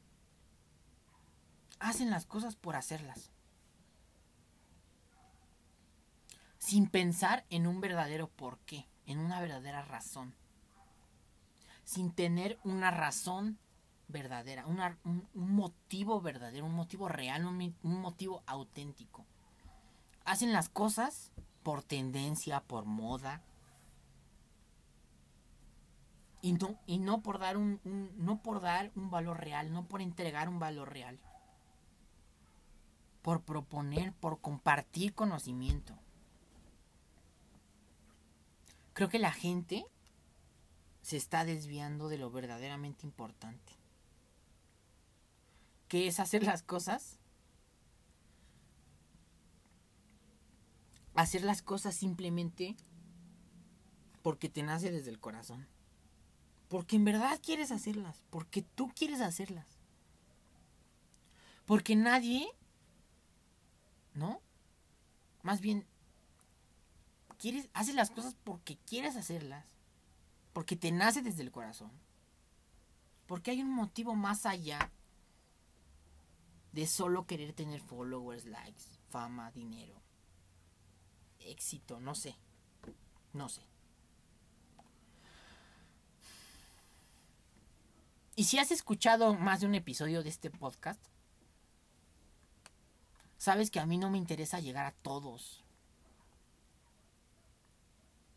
Hacen 1.79 2.09
las 2.09 2.25
cosas 2.25 2.55
por 2.55 2.75
hacerlas. 2.75 3.31
Sin 6.57 6.87
pensar 6.89 7.45
en 7.51 7.67
un 7.67 7.79
verdadero 7.79 8.27
porqué, 8.29 8.89
en 9.05 9.19
una 9.19 9.39
verdadera 9.39 9.83
razón 9.83 10.33
sin 11.89 12.11
tener 12.11 12.59
una 12.63 12.91
razón 12.91 13.57
verdadera, 14.09 14.67
un, 14.67 15.27
motivo 15.33 16.21
verdadero, 16.21 16.67
un 16.67 16.75
motivo 16.75 17.09
real, 17.09 17.47
un, 17.47 17.73
motivo 17.81 18.43
auténtico. 18.45 19.25
Hacen 20.23 20.53
las 20.53 20.69
cosas 20.69 21.31
por 21.69 21.83
tendencia, 21.83 22.61
por 22.61 22.85
moda. 22.85 23.43
Y 26.41 26.53
no, 26.53 26.79
y 26.87 26.97
no 26.97 27.21
por 27.21 27.37
dar 27.37 27.57
un, 27.57 27.79
no 28.17 28.41
por 28.41 28.59
dar 28.59 28.91
un 28.95 29.11
valor 29.11 29.39
real, 29.39 29.71
no 29.71 29.85
por 29.85 30.01
entregar 30.01 30.49
un 30.49 30.57
valor 30.57 30.91
real. 30.91 31.19
Por 33.21 33.43
proponer, 33.43 34.13
por 34.13 34.41
compartir 34.41 35.13
conocimiento. 35.13 35.93
Creo 38.93 39.09
que 39.09 39.19
la 39.19 39.31
gente 39.31 39.85
se 41.03 41.17
está 41.17 41.45
desviando 41.45 42.09
de 42.09 42.17
lo 42.17 42.31
verdaderamente 42.31 43.05
importante. 43.05 43.73
¿Qué 45.87 46.07
es 46.07 46.19
hacer 46.19 46.41
las 46.41 46.63
cosas? 46.63 47.18
Hacer 51.19 51.43
las 51.43 51.61
cosas 51.61 51.95
simplemente 51.95 52.77
porque 54.21 54.47
te 54.47 54.63
nace 54.63 54.89
desde 54.89 55.09
el 55.09 55.19
corazón. 55.19 55.67
Porque 56.69 56.95
en 56.95 57.03
verdad 57.03 57.41
quieres 57.43 57.71
hacerlas. 57.71 58.23
Porque 58.29 58.61
tú 58.61 58.89
quieres 58.95 59.19
hacerlas. 59.19 59.67
Porque 61.65 61.97
nadie, 61.97 62.47
¿no? 64.13 64.39
Más 65.41 65.59
bien, 65.59 65.85
quieres, 67.37 67.67
haces 67.73 67.95
las 67.95 68.11
cosas 68.11 68.37
porque 68.45 68.77
quieres 68.85 69.17
hacerlas 69.17 69.65
porque 70.53 70.77
te 70.77 70.93
nace 70.93 71.21
desde 71.21 71.43
el 71.43 71.51
corazón. 71.51 71.91
Porque 73.27 73.51
hay 73.51 73.61
un 73.61 73.71
motivo 73.71 74.15
más 74.15 74.45
allá 74.45 74.89
de 76.71 76.87
solo 76.87 77.25
querer 77.25 77.51
tener 77.51 77.81
followers, 77.81 78.45
likes, 78.45 78.83
fama, 79.09 79.51
dinero, 79.51 80.01
éxito, 81.39 81.99
no 81.99 82.15
sé. 82.15 82.35
No 83.33 83.49
sé. 83.49 83.61
Y 88.35 88.45
si 88.45 88.57
has 88.57 88.71
escuchado 88.71 89.35
más 89.35 89.61
de 89.61 89.67
un 89.67 89.75
episodio 89.75 90.23
de 90.23 90.29
este 90.29 90.49
podcast, 90.49 91.03
sabes 93.37 93.69
que 93.69 93.79
a 93.79 93.85
mí 93.85 93.97
no 93.97 94.09
me 94.09 94.17
interesa 94.17 94.59
llegar 94.59 94.85
a 94.85 94.93
todos. 94.93 95.63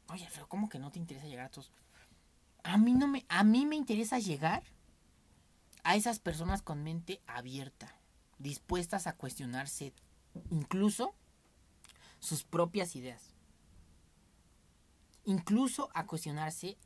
Oye, 0.08 0.28
pero 0.32 0.48
¿cómo 0.48 0.68
que 0.68 0.78
no 0.78 0.90
te 0.90 0.98
interesa 0.98 1.26
llegar 1.26 1.46
a 1.46 1.50
todos? 1.50 1.70
a 2.64 2.78
mí 2.78 2.92
no 2.92 3.08
me, 3.08 3.24
a 3.28 3.44
mí 3.44 3.66
me 3.66 3.76
interesa 3.76 4.18
llegar 4.18 4.62
a 5.84 5.96
esas 5.96 6.18
personas 6.20 6.62
con 6.62 6.82
mente 6.82 7.20
abierta, 7.26 7.96
dispuestas 8.38 9.06
a 9.06 9.16
cuestionarse 9.16 9.92
incluso 10.50 11.14
sus 12.22 12.44
propias 12.44 12.94
ideas, 12.94 13.34
incluso 15.24 15.90
a 15.92 16.06
cuestionarse 16.06 16.78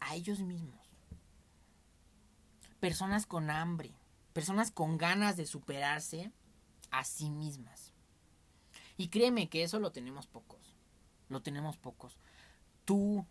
a 0.00 0.14
ellos 0.14 0.40
mismos. 0.40 0.80
Personas 2.80 3.26
con 3.26 3.50
hambre, 3.50 3.92
personas 4.32 4.70
con 4.70 4.96
ganas 4.96 5.36
de 5.36 5.44
superarse 5.44 6.32
a 6.90 7.04
sí 7.04 7.28
mismas. 7.28 7.92
Y 8.96 9.08
créeme 9.08 9.50
que 9.50 9.62
eso 9.62 9.78
lo 9.78 9.92
tenemos 9.92 10.26
pocos, 10.26 10.74
lo 11.28 11.42
tenemos 11.42 11.76
pocos. 11.76 12.16
Tú, 12.86 13.26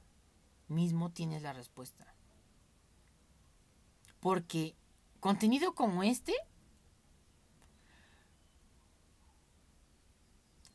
mismo 0.68 1.10
tienes 1.10 1.42
la 1.42 1.54
respuesta. 1.54 2.06
Porque 4.20 4.76
contenido 5.20 5.74
como 5.74 6.04
este, 6.04 6.36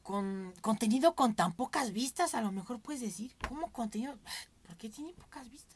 con 0.05 0.55
contenido 0.61 1.17
con 1.17 1.35
tan 1.35 1.53
pocas 1.53 1.93
vistas, 1.93 2.35
a 2.35 2.41
lo 2.41 2.53
mejor 2.53 2.79
puedes 2.79 3.01
decir, 3.01 3.35
¿cómo 3.49 3.73
contenido? 3.73 4.17
¿Por 4.67 4.77
qué 4.77 4.89
tiene 4.89 5.13
pocas 5.15 5.51
vistas? 5.51 5.75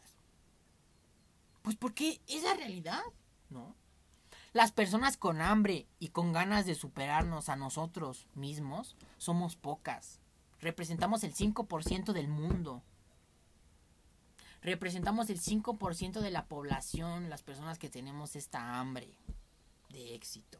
Pues 1.62 1.74
porque 1.74 2.20
es 2.28 2.44
la 2.44 2.54
realidad, 2.54 3.02
¿no? 3.50 3.74
Las 4.52 4.70
personas 4.70 5.16
con 5.16 5.42
hambre 5.42 5.88
y 5.98 6.08
con 6.08 6.32
ganas 6.32 6.64
de 6.64 6.76
superarnos 6.76 7.48
a 7.48 7.56
nosotros 7.56 8.28
mismos 8.34 8.94
somos 9.18 9.56
pocas. 9.56 10.20
Representamos 10.60 11.24
el 11.24 11.34
5% 11.34 12.12
del 12.12 12.28
mundo 12.28 12.82
representamos 14.62 15.30
el 15.30 15.40
5% 15.40 16.20
de 16.20 16.30
la 16.30 16.46
población, 16.46 17.30
las 17.30 17.42
personas 17.42 17.78
que 17.78 17.88
tenemos 17.88 18.36
esta 18.36 18.78
hambre 18.78 19.08
de 19.90 20.14
éxito. 20.14 20.58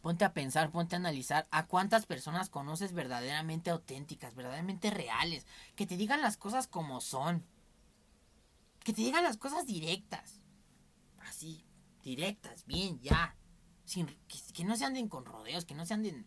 Ponte 0.00 0.24
a 0.24 0.32
pensar, 0.32 0.70
ponte 0.70 0.96
a 0.96 0.98
analizar 0.98 1.46
a 1.50 1.66
cuántas 1.66 2.06
personas 2.06 2.48
conoces 2.48 2.92
verdaderamente 2.92 3.70
auténticas, 3.70 4.34
verdaderamente 4.34 4.90
reales, 4.90 5.46
que 5.76 5.86
te 5.86 5.96
digan 5.96 6.22
las 6.22 6.36
cosas 6.36 6.66
como 6.66 7.00
son, 7.00 7.44
que 8.82 8.92
te 8.92 9.02
digan 9.02 9.24
las 9.24 9.36
cosas 9.36 9.66
directas, 9.66 10.40
así, 11.18 11.66
directas, 12.02 12.64
bien, 12.64 12.98
ya, 13.00 13.36
sin 13.84 14.06
que, 14.06 14.38
que 14.54 14.64
no 14.64 14.76
se 14.76 14.86
anden 14.86 15.08
con 15.08 15.26
rodeos, 15.26 15.66
que 15.66 15.74
no 15.74 15.84
se 15.84 15.94
anden, 15.94 16.26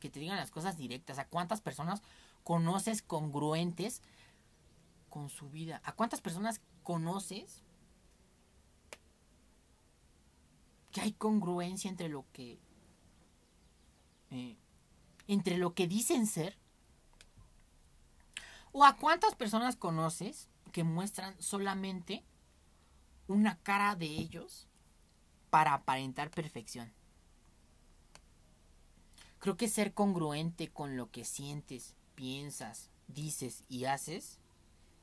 que 0.00 0.08
te 0.08 0.20
digan 0.20 0.36
las 0.36 0.50
cosas 0.50 0.78
directas, 0.78 1.18
a 1.18 1.28
cuántas 1.28 1.60
personas 1.60 2.02
conoces 2.44 3.02
congruentes 3.02 4.02
con 5.12 5.28
su 5.28 5.50
vida? 5.50 5.82
¿A 5.84 5.92
cuántas 5.92 6.22
personas 6.22 6.62
conoces 6.82 7.62
que 10.90 11.02
hay 11.02 11.12
congruencia 11.12 11.90
entre 11.90 12.08
lo 12.08 12.24
que 12.32 12.58
eh, 14.32 14.56
entre 15.28 15.58
lo 15.58 15.74
que 15.74 15.86
dicen 15.86 16.26
ser 16.26 16.58
o 18.72 18.84
a 18.84 18.96
cuántas 18.96 19.34
personas 19.34 19.76
conoces 19.76 20.48
que 20.72 20.84
muestran 20.84 21.40
solamente 21.40 22.24
una 23.28 23.58
cara 23.58 23.94
de 23.94 24.06
ellos 24.06 24.66
para 25.50 25.74
aparentar 25.74 26.30
perfección. 26.30 26.92
Creo 29.38 29.56
que 29.56 29.68
ser 29.68 29.92
congruente 29.92 30.68
con 30.68 30.96
lo 30.96 31.10
que 31.10 31.24
sientes, 31.24 31.94
piensas, 32.14 32.90
dices 33.08 33.64
y 33.68 33.84
haces 33.84 34.38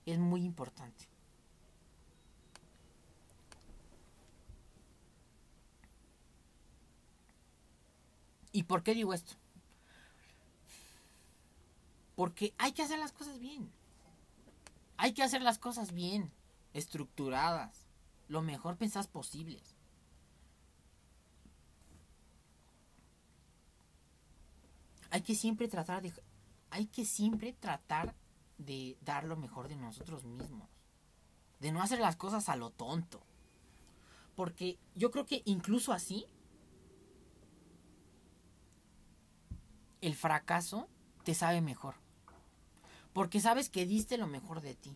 es 0.06 0.18
muy 0.18 0.44
importante. 0.44 1.09
¿Y 8.52 8.64
por 8.64 8.84
qué 8.84 8.94
digo 8.94 9.14
esto? 9.14 9.34
Porque 12.16 12.54
hay 12.58 12.74
que 12.74 12.82
hacer 12.82 13.00
las 13.00 13.12
cosas 13.12 13.40
bien. 13.40 13.72
Hay 14.98 15.14
que 15.14 15.24
hacer 15.24 15.42
las 15.42 15.58
cosas 15.58 15.94
bien, 15.94 16.32
estructuradas, 16.74 17.86
lo 18.28 18.42
mejor 18.42 18.76
pensadas 18.76 19.08
posibles. 19.08 19.76
Hay 25.12 25.22
que 25.22 25.36
siempre 25.36 25.68
tratar 25.68 26.02
de 26.02 26.14
hay 26.72 26.86
que 26.86 27.06
siempre 27.06 27.54
tratar 27.54 28.14
de 28.58 28.98
dar 29.02 29.24
lo 29.24 29.38
mejor 29.38 29.68
de 29.68 29.76
nosotros 29.76 30.24
mismos. 30.24 30.70
De 31.60 31.72
no 31.72 31.82
hacer 31.82 32.00
las 32.00 32.16
cosas 32.16 32.50
a 32.50 32.56
lo 32.56 32.70
tonto. 32.70 33.22
Porque 34.36 34.78
yo 34.96 35.12
creo 35.12 35.26
que 35.26 35.42
incluso 35.46 35.94
así 35.94 36.26
el 40.02 40.16
fracaso 40.16 40.88
te 41.24 41.34
sabe 41.34 41.62
mejor. 41.62 41.96
Porque 43.14 43.40
sabes 43.40 43.70
que 43.70 43.86
diste 43.86 44.18
lo 44.18 44.28
mejor 44.28 44.62
de 44.62 44.76
ti. 44.76 44.96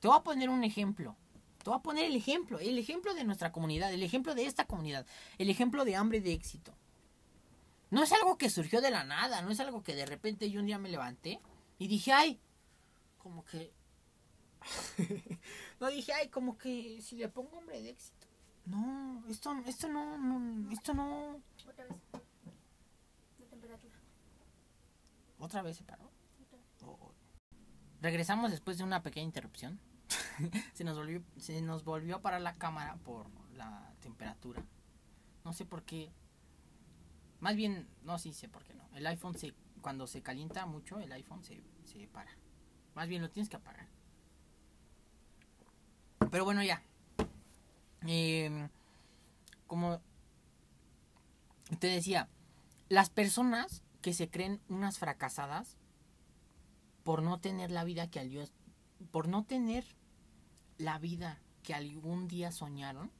Te 0.00 0.08
voy 0.08 0.16
a 0.16 0.22
poner 0.22 0.48
un 0.48 0.64
ejemplo. 0.64 1.16
Te 1.62 1.70
voy 1.70 1.78
a 1.78 1.82
poner 1.82 2.04
el 2.04 2.16
ejemplo. 2.16 2.58
El 2.58 2.78
ejemplo 2.78 3.14
de 3.14 3.24
nuestra 3.24 3.52
comunidad. 3.52 3.92
El 3.92 4.02
ejemplo 4.02 4.34
de 4.34 4.46
esta 4.46 4.66
comunidad. 4.66 5.06
El 5.38 5.50
ejemplo 5.50 5.84
de 5.84 5.96
hambre 5.96 6.20
de 6.20 6.32
éxito. 6.32 6.72
No 7.90 8.02
es 8.02 8.12
algo 8.12 8.38
que 8.38 8.50
surgió 8.50 8.80
de 8.80 8.90
la 8.90 9.04
nada. 9.04 9.42
No 9.42 9.50
es 9.50 9.60
algo 9.60 9.82
que 9.82 9.94
de 9.94 10.06
repente 10.06 10.50
yo 10.50 10.60
un 10.60 10.66
día 10.66 10.78
me 10.78 10.88
levanté 10.88 11.40
y 11.78 11.88
dije, 11.88 12.12
ay, 12.12 12.40
como 13.18 13.44
que... 13.44 13.72
no 15.80 15.88
dije, 15.88 16.12
ay, 16.12 16.28
como 16.28 16.56
que 16.56 17.00
si 17.02 17.16
le 17.16 17.28
pongo 17.28 17.58
hambre 17.58 17.82
de 17.82 17.90
éxito. 17.90 18.26
No, 18.66 19.24
esto, 19.28 19.52
esto 19.66 19.88
no, 19.88 20.16
no, 20.18 20.70
esto 20.70 20.94
no. 20.94 21.40
Otra 21.68 21.84
vez. 21.84 21.96
La 23.38 23.46
temperatura. 23.46 23.94
¿Otra 25.42 25.60
vez 25.60 25.76
se 25.76 25.82
paró? 25.82 26.08
Regresamos 28.00 28.52
después 28.52 28.78
de 28.78 28.84
una 28.84 29.02
pequeña 29.02 29.26
interrupción. 29.26 29.80
se, 30.72 30.84
nos 30.84 30.96
volvió, 30.96 31.20
se 31.36 31.60
nos 31.62 31.82
volvió 31.82 32.14
a 32.14 32.22
parar 32.22 32.42
la 32.42 32.52
cámara 32.54 32.94
por 33.02 33.26
la 33.50 33.92
temperatura. 34.00 34.64
No 35.44 35.52
sé 35.52 35.66
por 35.66 35.82
qué. 35.82 36.12
Más 37.40 37.56
bien, 37.56 37.88
no, 38.04 38.20
sí 38.20 38.32
sé 38.32 38.48
por 38.48 38.62
qué 38.62 38.74
no. 38.74 38.88
El 38.94 39.04
iPhone 39.08 39.36
se, 39.36 39.52
cuando 39.80 40.06
se 40.06 40.22
calienta 40.22 40.64
mucho, 40.64 41.00
el 41.00 41.10
iPhone 41.10 41.42
se, 41.42 41.60
se 41.86 42.06
para. 42.06 42.30
Más 42.94 43.08
bien 43.08 43.20
lo 43.20 43.28
tienes 43.28 43.48
que 43.48 43.56
apagar. 43.56 43.88
Pero 46.30 46.44
bueno, 46.44 46.62
ya. 46.62 46.84
Eh, 48.06 48.68
como 49.66 50.00
te 51.80 51.88
decía, 51.88 52.28
las 52.88 53.10
personas 53.10 53.82
que 54.02 54.12
se 54.12 54.28
creen 54.28 54.60
unas 54.68 54.98
fracasadas 54.98 55.76
por 57.04 57.22
no 57.22 57.40
tener 57.40 57.70
la 57.70 57.84
vida 57.84 58.10
que 58.10 58.20
al 58.20 58.28
Dios, 58.28 58.52
por 59.10 59.28
no 59.28 59.44
tener 59.44 59.84
la 60.76 60.98
vida 60.98 61.40
que 61.62 61.74
algún 61.74 62.28
día 62.28 62.52
soñaron, 62.52 63.10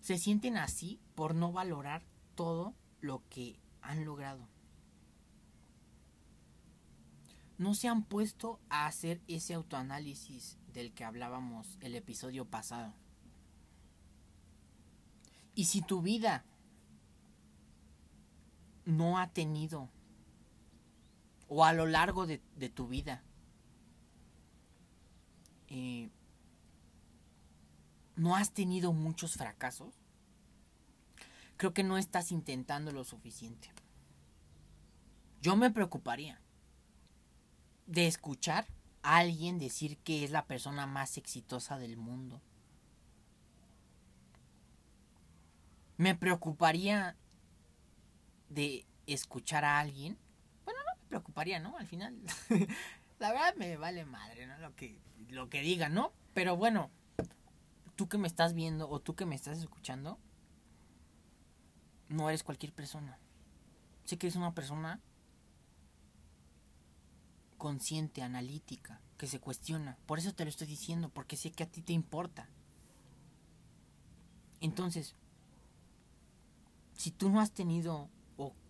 se 0.00 0.18
sienten 0.18 0.56
así 0.56 1.00
por 1.14 1.34
no 1.34 1.52
valorar 1.52 2.02
todo 2.34 2.74
lo 3.00 3.22
que 3.28 3.58
han 3.80 4.04
logrado. 4.04 4.48
No 7.56 7.74
se 7.74 7.88
han 7.88 8.04
puesto 8.04 8.60
a 8.68 8.86
hacer 8.86 9.20
ese 9.26 9.54
autoanálisis 9.54 10.58
del 10.72 10.92
que 10.92 11.04
hablábamos 11.04 11.76
el 11.80 11.94
episodio 11.96 12.44
pasado. 12.44 12.94
Y 15.54 15.64
si 15.64 15.82
tu 15.82 16.02
vida 16.02 16.44
no 18.88 19.18
ha 19.18 19.26
tenido, 19.26 19.90
o 21.46 21.62
a 21.62 21.74
lo 21.74 21.84
largo 21.84 22.26
de, 22.26 22.38
tu 22.70 22.88
vida, 22.88 23.22
eh, 25.66 26.08
no 28.16 28.34
has 28.34 28.52
tenido 28.52 28.94
muchos 28.94 29.34
fracasos, 29.34 29.94
creo 31.58 31.74
que 31.74 31.84
no 31.84 31.98
estás 31.98 32.32
intentando 32.32 32.90
lo 32.90 33.04
suficiente. 33.04 33.68
Yo 35.42 35.54
me 35.54 35.70
preocuparía 35.70 36.40
de 37.86 38.06
escuchar 38.06 38.66
a 39.02 39.18
alguien 39.18 39.58
decir 39.58 39.98
que 39.98 40.24
es 40.24 40.30
la 40.30 40.46
persona 40.46 40.86
más 40.86 41.18
exitosa 41.18 41.78
del 41.78 41.98
mundo. 41.98 42.40
Me 45.98 46.14
preocuparía 46.14 47.18
de 48.48 48.86
escuchar 49.06 49.64
a 49.64 49.78
alguien. 49.78 50.18
Bueno, 50.64 50.80
no 50.80 51.00
me 51.00 51.08
preocuparía, 51.08 51.58
¿no? 51.58 51.76
Al 51.76 51.86
final, 51.86 52.16
la 53.18 53.32
verdad 53.32 53.54
me 53.56 53.76
vale 53.76 54.04
madre, 54.04 54.46
¿no? 54.46 54.58
Lo 54.58 54.74
que, 54.74 54.98
lo 55.28 55.48
que 55.48 55.62
diga, 55.62 55.88
¿no? 55.88 56.12
Pero 56.34 56.56
bueno, 56.56 56.90
tú 57.96 58.08
que 58.08 58.18
me 58.18 58.28
estás 58.28 58.54
viendo 58.54 58.88
o 58.88 59.00
tú 59.00 59.14
que 59.14 59.26
me 59.26 59.34
estás 59.34 59.58
escuchando, 59.58 60.18
no 62.08 62.28
eres 62.28 62.42
cualquier 62.42 62.72
persona. 62.72 63.18
Sé 64.04 64.18
que 64.18 64.28
eres 64.28 64.36
una 64.36 64.54
persona 64.54 65.00
consciente, 67.58 68.22
analítica, 68.22 69.00
que 69.18 69.26
se 69.26 69.40
cuestiona. 69.40 69.98
Por 70.06 70.18
eso 70.18 70.32
te 70.32 70.44
lo 70.44 70.50
estoy 70.50 70.68
diciendo, 70.68 71.10
porque 71.10 71.36
sé 71.36 71.50
que 71.50 71.64
a 71.64 71.70
ti 71.70 71.82
te 71.82 71.92
importa. 71.92 72.48
Entonces, 74.60 75.14
si 76.94 77.10
tú 77.10 77.28
no 77.28 77.40
has 77.40 77.52
tenido 77.52 78.08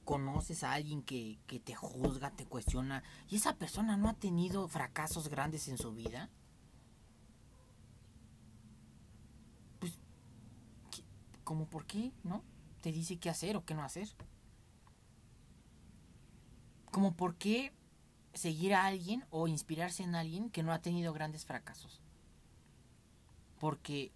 conoces 0.08 0.64
a 0.64 0.72
alguien 0.72 1.02
que, 1.02 1.38
que 1.46 1.60
te 1.60 1.74
juzga, 1.74 2.30
te 2.30 2.46
cuestiona, 2.46 3.02
y 3.28 3.36
esa 3.36 3.56
persona 3.56 3.98
no 3.98 4.08
ha 4.08 4.14
tenido 4.14 4.66
fracasos 4.66 5.28
grandes 5.28 5.68
en 5.68 5.76
su 5.76 5.92
vida, 5.92 6.30
pues, 9.78 9.92
¿qué- 10.90 11.04
¿cómo 11.44 11.66
por 11.66 11.84
qué? 11.84 12.10
¿No? 12.24 12.42
Te 12.80 12.90
dice 12.90 13.18
qué 13.18 13.28
hacer 13.28 13.54
o 13.58 13.66
qué 13.66 13.74
no 13.74 13.82
hacer. 13.84 14.08
Como 16.90 17.12
por 17.14 17.34
qué 17.34 17.74
seguir 18.32 18.72
a 18.72 18.86
alguien 18.86 19.26
o 19.28 19.46
inspirarse 19.46 20.04
en 20.04 20.14
alguien 20.14 20.48
que 20.48 20.62
no 20.62 20.72
ha 20.72 20.78
tenido 20.80 21.12
grandes 21.12 21.44
fracasos. 21.44 22.00
Porque 23.60 24.10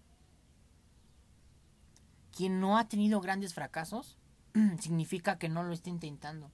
quien 2.35 2.59
no 2.59 2.79
ha 2.79 2.87
tenido 2.89 3.21
grandes 3.21 3.53
fracasos 3.53 4.17
significa 4.79 5.37
que 5.37 5.49
no 5.49 5.63
lo 5.63 5.73
está 5.73 5.89
intentando. 5.89 6.51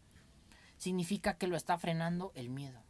Significa 0.77 1.37
que 1.37 1.47
lo 1.47 1.57
está 1.57 1.77
frenando 1.77 2.31
el 2.35 2.49
miedo. 2.49 2.81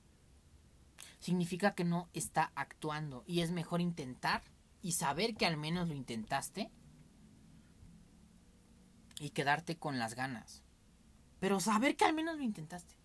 Significa 1.20 1.74
que 1.74 1.84
no 1.84 2.10
está 2.14 2.52
actuando. 2.56 3.24
Y 3.26 3.42
es 3.42 3.52
mejor 3.52 3.82
intentar 3.82 4.44
y 4.82 4.94
saber 4.94 5.36
que 5.36 5.46
al 5.46 5.58
menos 5.58 5.88
lo 5.90 5.96
intentaste 5.96 6.72
y 9.20 9.32
quedarte 9.32 9.78
con 9.78 10.00
las 10.00 10.16
ganas. 10.16 10.64
Pero 11.40 11.60
saber 11.60 11.96
que 11.96 12.06
al 12.06 12.14
menos 12.14 12.38
lo 12.38 12.44
intentaste. 12.44 12.96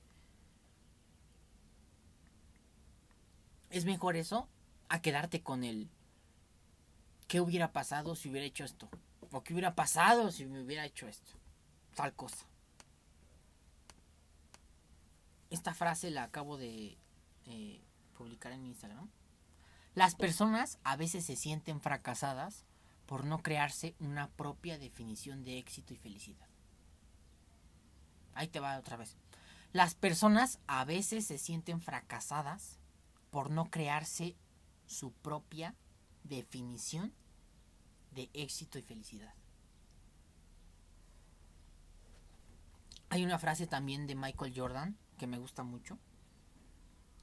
Es 3.71 3.85
mejor 3.85 4.17
eso 4.17 4.49
a 4.89 5.01
quedarte 5.01 5.43
con 5.43 5.65
el 5.65 5.91
¿qué 7.27 7.41
hubiera 7.41 7.73
pasado 7.73 8.15
si 8.15 8.29
hubiera 8.29 8.47
hecho 8.47 8.65
esto? 8.65 8.89
¿O 9.33 9.43
qué 9.43 9.53
hubiera 9.55 9.75
pasado 9.75 10.31
si 10.31 10.47
me 10.47 10.63
hubiera 10.63 10.85
hecho 10.85 11.09
esto? 11.09 11.33
Tal 11.95 12.15
cosa. 12.15 12.47
Esta 15.51 15.75
frase 15.75 16.11
la 16.11 16.25
acabo 16.25 16.57
de 16.57 16.99
eh, 17.47 17.81
publicar 18.17 18.53
en 18.53 18.67
Instagram. 18.67 19.09
Las 19.95 20.17
personas 20.17 20.79
a 20.83 20.97
veces 20.97 21.25
se 21.25 21.37
sienten 21.37 21.81
fracasadas 21.81 22.65
por 23.07 23.25
no 23.25 23.43
crearse 23.43 23.95
una 24.01 24.29
propia 24.31 24.79
definición 24.79 25.45
de 25.45 25.59
éxito 25.59 25.95
y 25.95 25.97
felicidad. 25.97 26.49
Ahí 28.35 28.49
te 28.49 28.59
va 28.59 28.79
otra 28.79 28.97
vez. 28.97 29.17
Las 29.73 29.95
personas 29.95 30.59
a 30.67 30.85
veces 30.85 31.27
se 31.27 31.39
sienten 31.39 31.81
fracasadas 31.81 32.79
por 33.31 33.51
no 33.51 33.71
crearse 33.71 34.37
su 34.87 35.13
propia 35.13 35.77
definición 36.25 37.13
de 38.11 38.31
éxito 38.33 38.79
y 38.79 38.83
felicidad. 38.83 39.35
Hay 43.11 43.25
una 43.25 43.39
frase 43.39 43.67
también 43.67 44.07
de 44.07 44.15
Michael 44.15 44.53
Jordan 44.55 44.97
que 45.19 45.27
me 45.27 45.39
gusta 45.39 45.63
mucho. 45.63 45.99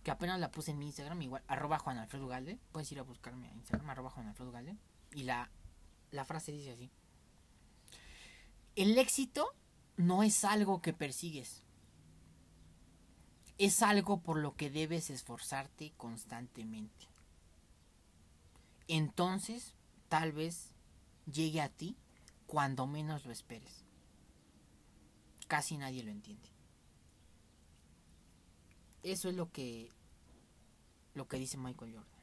Que 0.04 0.12
apenas 0.12 0.40
la 0.40 0.52
puse 0.52 0.72
en 0.72 0.80
mi 0.80 0.88
Instagram, 0.88 1.22
igual, 1.22 1.44
arroba 1.48 1.78
Juan 1.78 1.98
Alfredo 1.98 2.28
Galde. 2.28 2.60
Puedes 2.72 2.92
ir 2.92 3.00
a 3.00 3.04
buscarme 3.04 3.50
a 3.50 3.54
Instagram, 3.54 3.90
arroba 3.90 4.10
Juan 4.10 4.28
Alfredo 4.28 4.52
Galde. 4.52 4.76
Y 5.14 5.24
la, 5.24 5.52
la 6.12 6.26
frase 6.26 6.52
dice 6.52 6.72
así. 6.72 6.92
El 8.76 8.98
éxito 8.98 9.54
no 9.98 10.24
es 10.24 10.44
algo 10.44 10.82
que 10.82 10.94
persigues. 10.94 11.64
Es 13.58 13.84
algo 13.84 14.22
por 14.22 14.38
lo 14.38 14.56
que 14.56 14.72
debes 14.72 15.10
esforzarte 15.10 15.94
constantemente. 15.98 17.08
Entonces, 18.88 19.76
tal 20.10 20.32
vez 20.32 20.72
llegue 21.32 21.62
a 21.62 21.70
ti 21.70 21.96
cuando 22.48 22.88
menos 22.88 23.26
lo 23.26 23.32
esperes. 23.32 23.81
Casi 25.52 25.76
nadie 25.76 26.02
lo 26.02 26.12
entiende. 26.12 26.48
Eso 29.04 29.28
es 29.28 29.36
lo 29.36 29.52
que 29.52 29.90
lo 31.14 31.28
que 31.28 31.36
dice 31.36 31.58
Michael 31.58 31.92
Jordan. 31.92 32.22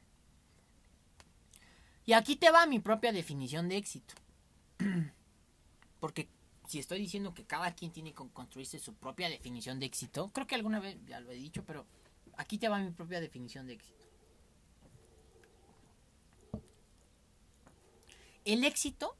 Y 2.06 2.14
aquí 2.14 2.36
te 2.36 2.50
va 2.50 2.64
mi 2.64 2.78
propia 2.78 3.12
definición 3.12 3.68
de 3.68 3.76
éxito. 3.76 4.14
Porque 6.00 6.30
si 6.68 6.78
estoy 6.78 7.00
diciendo 7.00 7.34
que 7.34 7.44
cada 7.44 7.74
quien 7.74 7.92
tiene 7.92 8.14
que 8.14 8.26
construirse 8.32 8.78
su 8.78 8.94
propia 8.94 9.28
definición 9.28 9.78
de 9.78 9.84
éxito, 9.84 10.30
creo 10.32 10.46
que 10.46 10.54
alguna 10.54 10.80
vez 10.80 10.96
ya 11.04 11.20
lo 11.20 11.30
he 11.30 11.34
dicho, 11.34 11.62
pero 11.66 11.84
aquí 12.38 12.56
te 12.56 12.70
va 12.70 12.78
mi 12.78 12.92
propia 12.92 13.20
definición 13.20 13.66
de 13.66 13.74
éxito. 13.74 14.06
El 18.46 18.64
éxito 18.64 19.17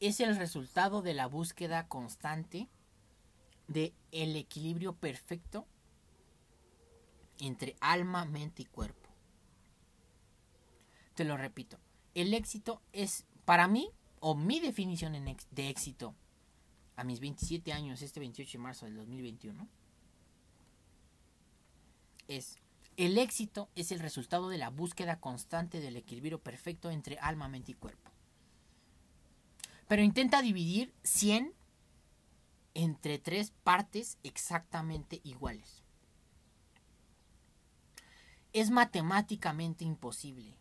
es 0.00 0.20
el 0.20 0.36
resultado 0.36 1.02
de 1.02 1.14
la 1.14 1.26
búsqueda 1.26 1.86
constante 1.86 2.68
de 3.68 3.92
el 4.10 4.34
equilibrio 4.34 4.94
perfecto 4.94 5.66
entre 7.38 7.76
alma, 7.80 8.24
mente 8.24 8.62
y 8.62 8.64
cuerpo. 8.64 9.08
Te 11.14 11.24
lo 11.24 11.36
repito, 11.36 11.78
el 12.14 12.34
éxito 12.34 12.80
es 12.92 13.26
para 13.44 13.68
mí 13.68 13.90
o 14.20 14.34
mi 14.34 14.58
definición 14.58 15.12
de 15.50 15.68
éxito 15.68 16.14
a 16.96 17.04
mis 17.04 17.20
27 17.20 17.72
años, 17.72 18.02
este 18.02 18.20
28 18.20 18.52
de 18.52 18.62
marzo 18.62 18.86
del 18.86 18.96
2021, 18.96 19.68
es 22.28 22.58
el 22.96 23.16
éxito 23.16 23.70
es 23.74 23.92
el 23.92 24.00
resultado 24.00 24.50
de 24.50 24.58
la 24.58 24.68
búsqueda 24.68 25.20
constante 25.20 25.80
del 25.80 25.96
equilibrio 25.96 26.38
perfecto 26.38 26.90
entre 26.90 27.18
alma, 27.18 27.48
mente 27.48 27.72
y 27.72 27.74
cuerpo. 27.74 28.09
Pero 29.90 30.02
intenta 30.02 30.40
dividir 30.40 30.94
100 31.02 31.52
entre 32.74 33.18
tres 33.18 33.52
partes 33.64 34.18
exactamente 34.22 35.20
iguales. 35.24 35.82
Es 38.52 38.70
matemáticamente 38.70 39.82
imposible, 39.84 40.54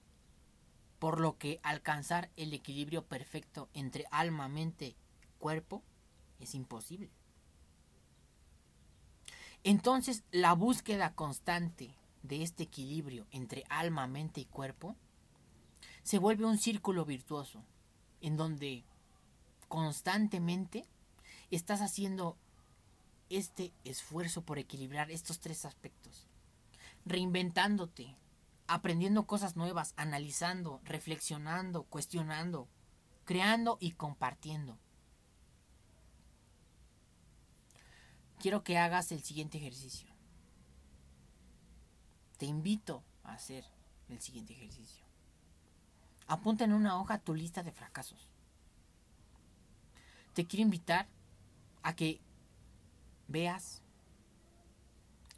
por 0.98 1.20
lo 1.20 1.38
que 1.38 1.60
alcanzar 1.62 2.32
el 2.38 2.54
equilibrio 2.54 3.06
perfecto 3.06 3.70
entre 3.76 4.06
alma, 4.10 4.50
mente, 4.50 4.96
cuerpo 5.38 5.84
es 6.40 6.56
imposible. 6.56 7.12
Entonces, 9.64 10.24
la 10.32 10.54
búsqueda 10.54 11.14
constante 11.14 11.94
de 12.24 12.42
este 12.42 12.64
equilibrio 12.64 13.28
entre 13.30 13.64
alma, 13.70 14.08
mente 14.08 14.42
y 14.42 14.46
cuerpo 14.46 14.96
se 16.02 16.18
vuelve 16.18 16.46
un 16.46 16.58
círculo 16.58 17.06
virtuoso 17.06 17.64
en 18.22 18.36
donde 18.36 18.86
constantemente 19.70 20.86
estás 21.52 21.82
haciendo 21.82 22.38
este 23.30 23.72
esfuerzo 23.86 24.42
por 24.42 24.58
equilibrar 24.58 25.12
estos 25.12 25.40
tres 25.40 25.64
aspectos, 25.64 26.28
reinventándote, 27.06 28.18
aprendiendo 28.68 29.26
cosas 29.26 29.56
nuevas, 29.56 29.94
analizando, 29.96 30.82
reflexionando, 30.84 31.84
cuestionando, 31.84 32.68
creando 33.24 33.78
y 33.80 33.92
compartiendo. 33.92 34.78
Quiero 38.40 38.64
que 38.64 38.78
hagas 38.78 39.12
el 39.12 39.22
siguiente 39.22 39.58
ejercicio. 39.58 40.10
Te 42.38 42.46
invito 42.46 43.04
a 43.24 43.34
hacer 43.34 43.66
el 44.08 44.22
siguiente 44.22 44.54
ejercicio. 44.54 45.06
Apunta 46.26 46.64
en 46.64 46.74
una 46.74 47.00
hoja 47.00 47.20
tu 47.20 47.36
lista 47.36 47.64
de 47.64 47.72
fracasos. 47.72 48.30
Te 50.34 50.46
quiero 50.46 50.64
invitar 50.64 51.08
a 51.84 51.96
que 51.96 52.20
veas 53.28 53.82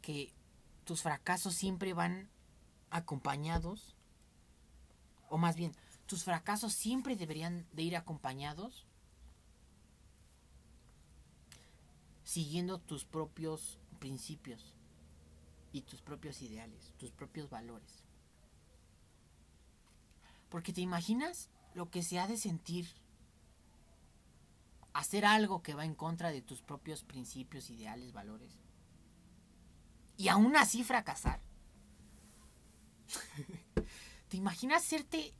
que 0.00 0.32
tus 0.84 1.02
fracasos 1.02 1.54
siempre 1.54 1.94
van 1.94 2.28
acompañados, 2.90 3.94
o 5.28 5.38
más 5.38 5.56
bien, 5.56 5.74
tus 6.06 6.24
fracasos 6.24 6.74
siempre 6.74 7.16
deberían 7.16 7.66
de 7.72 7.82
ir 7.82 7.96
acompañados 7.96 8.86
siguiendo 12.24 12.78
tus 12.78 13.04
propios 13.04 13.78
principios 13.98 14.74
y 15.72 15.82
tus 15.82 16.02
propios 16.02 16.42
ideales, 16.42 16.92
tus 16.98 17.10
propios 17.10 17.48
valores. 17.48 18.04
Porque 20.50 20.72
te 20.72 20.80
imaginas 20.80 21.48
lo 21.74 21.90
que 21.90 22.02
se 22.02 22.18
ha 22.18 22.26
de 22.26 22.36
sentir 22.36 22.88
hacer 24.94 25.24
algo 25.24 25.62
que 25.62 25.74
va 25.74 25.84
en 25.84 25.94
contra 25.94 26.30
de 26.30 26.42
tus 26.42 26.62
propios 26.62 27.02
principios, 27.04 27.70
ideales, 27.70 28.12
valores. 28.12 28.58
Y 30.16 30.28
aún 30.28 30.56
así 30.56 30.84
fracasar. 30.84 31.40
¿Te 34.28 34.36
imaginas 34.36 34.84
serte, 34.84 35.34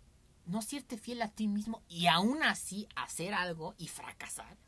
no 0.46 0.62
serte 0.62 0.98
fiel 0.98 1.22
a 1.22 1.28
ti 1.28 1.48
mismo 1.48 1.82
y 1.88 2.06
aún 2.06 2.42
así 2.42 2.88
hacer 2.96 3.34
algo 3.34 3.74
y 3.78 3.88
fracasar? 3.88 4.58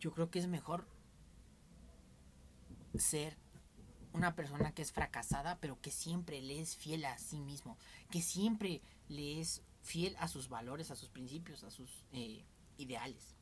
Yo 0.00 0.12
creo 0.12 0.30
que 0.30 0.40
es 0.40 0.48
mejor 0.48 0.86
ser 2.98 3.38
una 4.12 4.34
persona 4.34 4.72
que 4.72 4.82
es 4.82 4.92
fracasada, 4.92 5.58
pero 5.60 5.80
que 5.80 5.90
siempre 5.90 6.40
le 6.42 6.60
es 6.60 6.76
fiel 6.76 7.04
a 7.04 7.16
sí 7.18 7.40
mismo, 7.40 7.78
que 8.10 8.20
siempre 8.20 8.82
le 9.08 9.40
es 9.40 9.62
fiel 9.82 10.16
a 10.18 10.28
sus 10.28 10.48
valores, 10.48 10.90
a 10.90 10.96
sus 10.96 11.10
principios, 11.10 11.64
a 11.64 11.70
sus 11.70 12.04
eh, 12.12 12.44
ideales. 12.78 13.34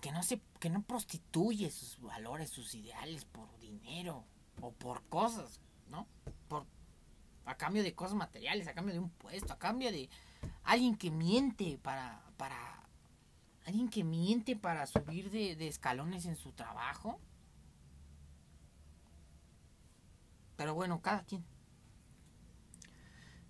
Que 0.00 0.12
no, 0.12 0.22
se, 0.22 0.40
que 0.60 0.70
no 0.70 0.82
prostituye 0.82 1.70
sus 1.70 2.00
valores, 2.00 2.50
sus 2.50 2.74
ideales 2.74 3.24
por 3.24 3.58
dinero 3.58 4.24
o 4.60 4.72
por 4.72 5.02
cosas, 5.08 5.60
¿no? 5.88 6.06
Por, 6.48 6.66
a 7.44 7.56
cambio 7.56 7.82
de 7.82 7.94
cosas 7.94 8.16
materiales, 8.16 8.68
a 8.68 8.74
cambio 8.74 8.94
de 8.94 9.00
un 9.00 9.10
puesto, 9.10 9.52
a 9.52 9.58
cambio 9.58 9.90
de 9.90 10.08
alguien 10.64 10.96
que 10.96 11.10
miente 11.10 11.78
para, 11.82 12.22
para 12.36 12.86
alguien 13.68 13.88
que 13.88 14.02
miente 14.02 14.56
para 14.56 14.86
subir 14.86 15.30
de, 15.30 15.68
escalones 15.68 16.26
en 16.26 16.36
su 16.36 16.52
trabajo. 16.52 17.20
Pero 20.56 20.74
bueno, 20.74 21.00
cada 21.00 21.22
quien. 21.24 21.44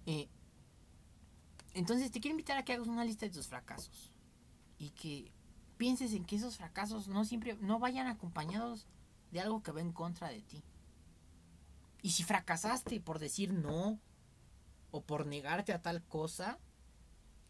Eh, 0.09 0.27
entonces 1.74 2.11
te 2.11 2.18
quiero 2.18 2.33
invitar 2.33 2.57
a 2.57 2.64
que 2.64 2.72
hagas 2.72 2.89
una 2.89 3.05
lista 3.05 3.26
de 3.26 3.33
tus 3.33 3.47
fracasos. 3.47 4.11
Y 4.78 4.89
que 4.91 5.30
pienses 5.76 6.14
en 6.14 6.24
que 6.24 6.37
esos 6.37 6.57
fracasos 6.57 7.09
no 7.09 7.26
siempre, 7.26 7.59
no 7.61 7.78
vayan 7.78 8.07
acompañados 8.07 8.87
de 9.33 9.41
algo 9.41 9.62
que 9.62 9.70
va 9.70 9.83
en 9.83 9.93
contra 9.93 10.30
de 10.30 10.41
ti. 10.41 10.64
Y 12.01 12.12
si 12.12 12.22
fracasaste 12.22 13.01
por 13.01 13.18
decir 13.18 13.53
no, 13.53 14.01
o 14.93 15.03
por 15.03 15.26
negarte 15.26 15.74
a 15.74 15.83
tal 15.83 16.03
cosa, 16.03 16.59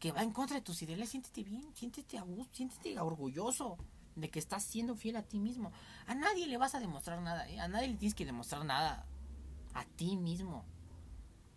que 0.01 0.11
va 0.11 0.25
en 0.25 0.33
contra 0.33 0.57
de 0.57 0.63
tus 0.63 0.83
ideales, 0.83 1.11
siéntete 1.11 1.45
bien, 1.45 1.73
siéntete 1.77 2.19
a 2.19 2.23
gusto, 2.23 2.57
siéntete 2.57 2.99
orgulloso 2.99 3.79
de 4.17 4.31
que 4.31 4.41
estás 4.41 4.65
siendo 4.65 4.97
fiel 4.97 5.15
a 5.15 5.23
ti 5.23 5.39
mismo. 5.39 5.71
A 6.09 6.17
nadie 6.17 6.49
le 6.49 6.57
vas 6.57 6.75
a 6.75 6.81
demostrar 6.81 7.23
nada, 7.23 7.49
¿eh? 7.49 7.61
a 7.61 7.69
nadie 7.69 7.87
le 7.87 7.95
tienes 7.95 8.17
que 8.17 8.27
demostrar 8.27 8.65
nada 8.65 9.07
a 9.75 9.85
ti 9.85 10.17
mismo. 10.17 10.65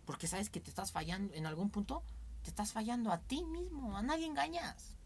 Porque 0.04 0.26
sabes 0.26 0.50
que 0.50 0.60
te 0.60 0.70
estás 0.70 0.92
fallando 0.92 1.34
en 1.34 1.46
algún 1.46 1.70
punto, 1.70 2.02
te 2.42 2.50
estás 2.50 2.72
fallando 2.72 3.12
a 3.12 3.18
ti 3.18 3.44
mismo, 3.44 3.96
a 3.96 4.02
nadie 4.02 4.26
engañas. 4.26 4.96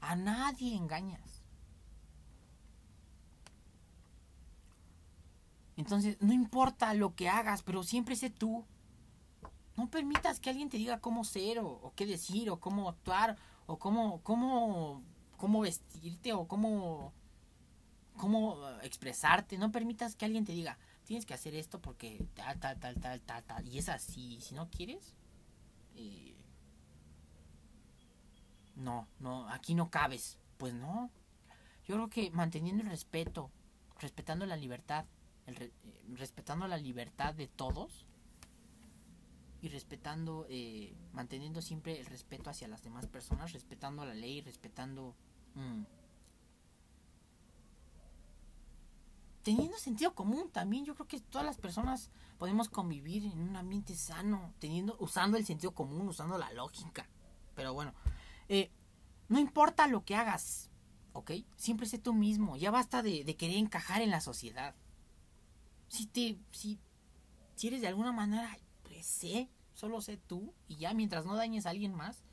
A 0.00 0.14
nadie 0.14 0.74
engañas. 0.74 1.42
Entonces, 5.76 6.16
no 6.20 6.32
importa 6.32 6.94
lo 6.94 7.14
que 7.14 7.28
hagas, 7.28 7.62
pero 7.62 7.82
siempre 7.82 8.16
sé 8.16 8.30
tú. 8.30 8.64
No 9.76 9.90
permitas 9.90 10.40
que 10.40 10.48
alguien 10.48 10.70
te 10.70 10.78
diga 10.78 11.00
cómo 11.00 11.24
ser 11.24 11.58
o, 11.58 11.92
qué 11.96 12.06
decir 12.06 12.48
o 12.48 12.60
cómo 12.60 12.88
actuar 12.88 13.36
o 13.66 13.78
cómo, 13.78 14.22
cómo 14.22 15.02
cómo 15.36 15.60
vestirte 15.60 16.32
o 16.32 16.46
cómo, 16.46 17.12
cómo 18.16 18.68
expresarte. 18.82 19.58
No 19.58 19.72
permitas 19.72 20.14
que 20.14 20.24
alguien 20.24 20.44
te 20.44 20.52
diga, 20.52 20.78
tienes 21.06 21.24
que 21.24 21.32
hacer 21.34 21.54
esto 21.54 21.80
porque 21.80 22.26
tal, 22.34 22.58
tal, 22.60 22.78
tal, 22.78 22.96
tal, 23.00 23.20
tal, 23.22 23.42
tal. 23.44 23.68
Y 23.68 23.78
es 23.78 23.88
así. 23.88 24.40
Si 24.40 24.54
no 24.54 24.68
quieres, 24.68 25.14
eh, 25.94 26.36
no, 28.74 29.08
no, 29.20 29.48
aquí 29.48 29.74
no 29.74 29.90
cabes. 29.90 30.38
Pues 30.58 30.74
no. 30.74 31.10
Yo 31.86 31.94
creo 31.94 32.08
que 32.08 32.30
manteniendo 32.32 32.82
el 32.82 32.90
respeto, 32.90 33.50
respetando 34.00 34.44
la 34.46 34.56
libertad, 34.56 35.06
el 35.46 35.56
re- 35.56 35.72
eh, 35.84 36.02
respetando 36.14 36.66
la 36.66 36.76
libertad 36.76 37.34
de 37.34 37.46
todos 37.46 38.04
y 39.62 39.68
respetando, 39.68 40.46
eh, 40.50 40.94
manteniendo 41.12 41.62
siempre 41.62 41.98
el 42.00 42.06
respeto 42.06 42.50
hacia 42.50 42.68
las 42.68 42.82
demás 42.82 43.06
personas, 43.06 43.52
respetando 43.52 44.04
la 44.04 44.14
ley, 44.14 44.40
respetando... 44.40 45.14
mm, 45.54 45.82
teniendo 49.46 49.78
sentido 49.78 50.12
común 50.12 50.50
también, 50.50 50.84
yo 50.84 50.96
creo 50.96 51.06
que 51.06 51.20
todas 51.20 51.46
las 51.46 51.56
personas 51.56 52.10
podemos 52.36 52.68
convivir 52.68 53.26
en 53.26 53.38
un 53.38 53.54
ambiente 53.54 53.94
sano, 53.94 54.52
teniendo, 54.58 54.96
usando 54.98 55.36
el 55.36 55.46
sentido 55.46 55.72
común, 55.72 56.08
usando 56.08 56.36
la 56.36 56.52
lógica. 56.52 57.08
Pero 57.54 57.72
bueno, 57.72 57.94
eh, 58.48 58.72
no 59.28 59.38
importa 59.38 59.86
lo 59.86 60.04
que 60.04 60.16
hagas, 60.16 60.68
¿ok? 61.12 61.30
Siempre 61.54 61.86
sé 61.86 61.98
tú 61.98 62.12
mismo, 62.12 62.56
ya 62.56 62.72
basta 62.72 63.04
de, 63.04 63.24
querer 63.36 63.58
encajar 63.58 64.02
en 64.02 64.10
la 64.10 64.20
sociedad. 64.20 64.74
Si 65.86 66.06
te, 66.06 66.40
si, 66.50 66.80
si 67.54 67.68
eres 67.68 67.82
de 67.82 67.86
alguna 67.86 68.10
manera, 68.10 68.58
pues 68.82 69.06
sé, 69.06 69.48
solo 69.74 70.00
sé 70.00 70.16
tú, 70.16 70.54
y 70.66 70.74
ya 70.78 70.92
mientras 70.92 71.24
no 71.24 71.36
dañes 71.36 71.66
a 71.66 71.70
alguien 71.70 71.94
más, 71.94 72.24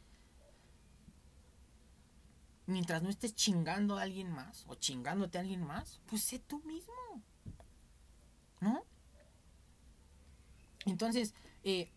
mientras 2.66 3.04
no 3.04 3.10
estés 3.10 3.36
chingando 3.36 3.98
a 3.98 4.04
alguien 4.04 4.32
más, 4.32 4.66
o 4.68 4.76
chingándote 4.76 5.38
a 5.38 5.42
alguien 5.42 5.62
más, 5.62 6.00
pues 6.06 6.24
sé 6.24 6.40
tú 6.40 6.62
mismo, 6.64 6.94
¿no? 8.62 8.84
Entonces, 10.86 11.34
eh, 11.64 11.92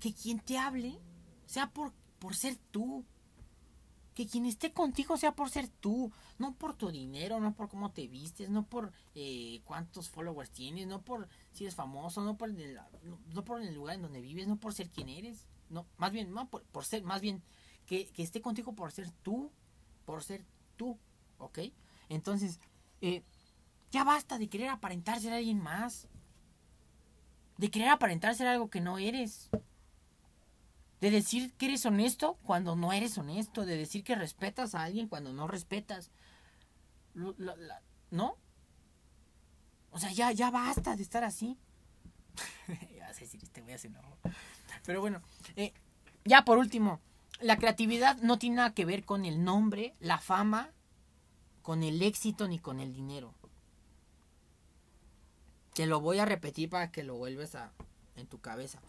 que 0.00 0.14
quien 0.14 0.40
te 0.40 0.58
hable 0.58 0.98
sea 1.46 1.70
por, 1.70 1.92
por 2.18 2.34
ser 2.34 2.56
tú. 2.70 3.04
Que 4.14 4.26
quien 4.26 4.46
esté 4.46 4.72
contigo 4.72 5.16
sea 5.16 5.36
por 5.36 5.48
ser 5.48 5.68
tú, 5.68 6.10
no 6.38 6.56
por 6.56 6.74
tu 6.74 6.90
dinero, 6.90 7.38
no 7.38 7.54
por 7.54 7.68
cómo 7.68 7.92
te 7.92 8.08
vistes, 8.08 8.50
no 8.50 8.66
por 8.66 8.92
eh, 9.14 9.60
cuántos 9.64 10.08
followers 10.08 10.50
tienes, 10.50 10.88
no 10.88 11.02
por 11.02 11.28
si 11.52 11.62
eres 11.62 11.76
famoso, 11.76 12.20
no 12.22 12.36
por, 12.36 12.50
el, 12.50 12.80
no, 13.32 13.44
por 13.44 13.62
el 13.62 13.72
lugar 13.72 13.94
en 13.94 14.02
donde 14.02 14.20
vives, 14.20 14.48
no 14.48 14.56
por 14.56 14.74
ser 14.74 14.90
quien 14.90 15.08
eres, 15.08 15.46
no, 15.70 15.86
más 15.98 16.10
bien, 16.10 16.32
no 16.32 16.48
por 16.48 16.84
ser, 16.84 17.04
más 17.04 17.20
bien, 17.20 17.44
que, 17.88 18.10
esté 18.18 18.40
contigo 18.42 18.74
por 18.74 18.92
ser 18.92 19.10
tú, 19.22 19.50
por 20.04 20.22
ser 20.22 20.44
tú, 20.76 20.98
¿ok? 21.38 21.58
Entonces, 22.10 22.60
eh, 23.00 23.22
ya 23.90 24.04
basta 24.04 24.38
de 24.38 24.48
querer 24.48 24.68
aparentar 24.68 25.18
ser 25.20 25.32
alguien 25.32 25.58
más, 25.58 26.06
de 27.56 27.70
querer 27.70 27.88
aparentar 27.88 28.34
ser 28.34 28.46
algo 28.46 28.68
que 28.68 28.80
no 28.80 28.98
eres. 28.98 29.48
De 31.00 31.10
decir 31.10 31.52
que 31.54 31.66
eres 31.66 31.86
honesto 31.86 32.38
cuando 32.42 32.76
no 32.76 32.92
eres 32.92 33.16
honesto. 33.18 33.64
De 33.64 33.76
decir 33.76 34.04
que 34.04 34.14
respetas 34.14 34.74
a 34.74 34.82
alguien 34.82 35.08
cuando 35.08 35.32
no 35.32 35.48
respetas. 35.48 36.10
¿No? 38.10 38.36
O 39.90 39.98
sea, 39.98 40.12
ya, 40.12 40.30
ya 40.32 40.50
basta 40.50 40.94
de 40.94 41.02
estar 41.02 41.24
así. 41.24 41.58
ya 42.96 43.10
este 43.10 43.62
voy 43.62 43.72
a 43.72 43.78
Pero 44.84 45.00
bueno, 45.00 45.22
eh, 45.56 45.72
ya 46.24 46.44
por 46.44 46.58
último, 46.58 47.00
la 47.40 47.56
creatividad 47.56 48.16
no 48.18 48.38
tiene 48.38 48.56
nada 48.56 48.74
que 48.74 48.84
ver 48.84 49.04
con 49.04 49.24
el 49.24 49.44
nombre, 49.44 49.94
la 50.00 50.18
fama, 50.18 50.72
con 51.62 51.82
el 51.82 52.02
éxito 52.02 52.48
ni 52.48 52.58
con 52.58 52.80
el 52.80 52.92
dinero. 52.92 53.34
Te 55.74 55.86
lo 55.86 56.00
voy 56.00 56.18
a 56.18 56.24
repetir 56.24 56.68
para 56.68 56.90
que 56.90 57.04
lo 57.04 57.16
vuelves 57.16 57.54
a 57.54 57.72
en 58.16 58.26
tu 58.26 58.40
cabeza. 58.40 58.80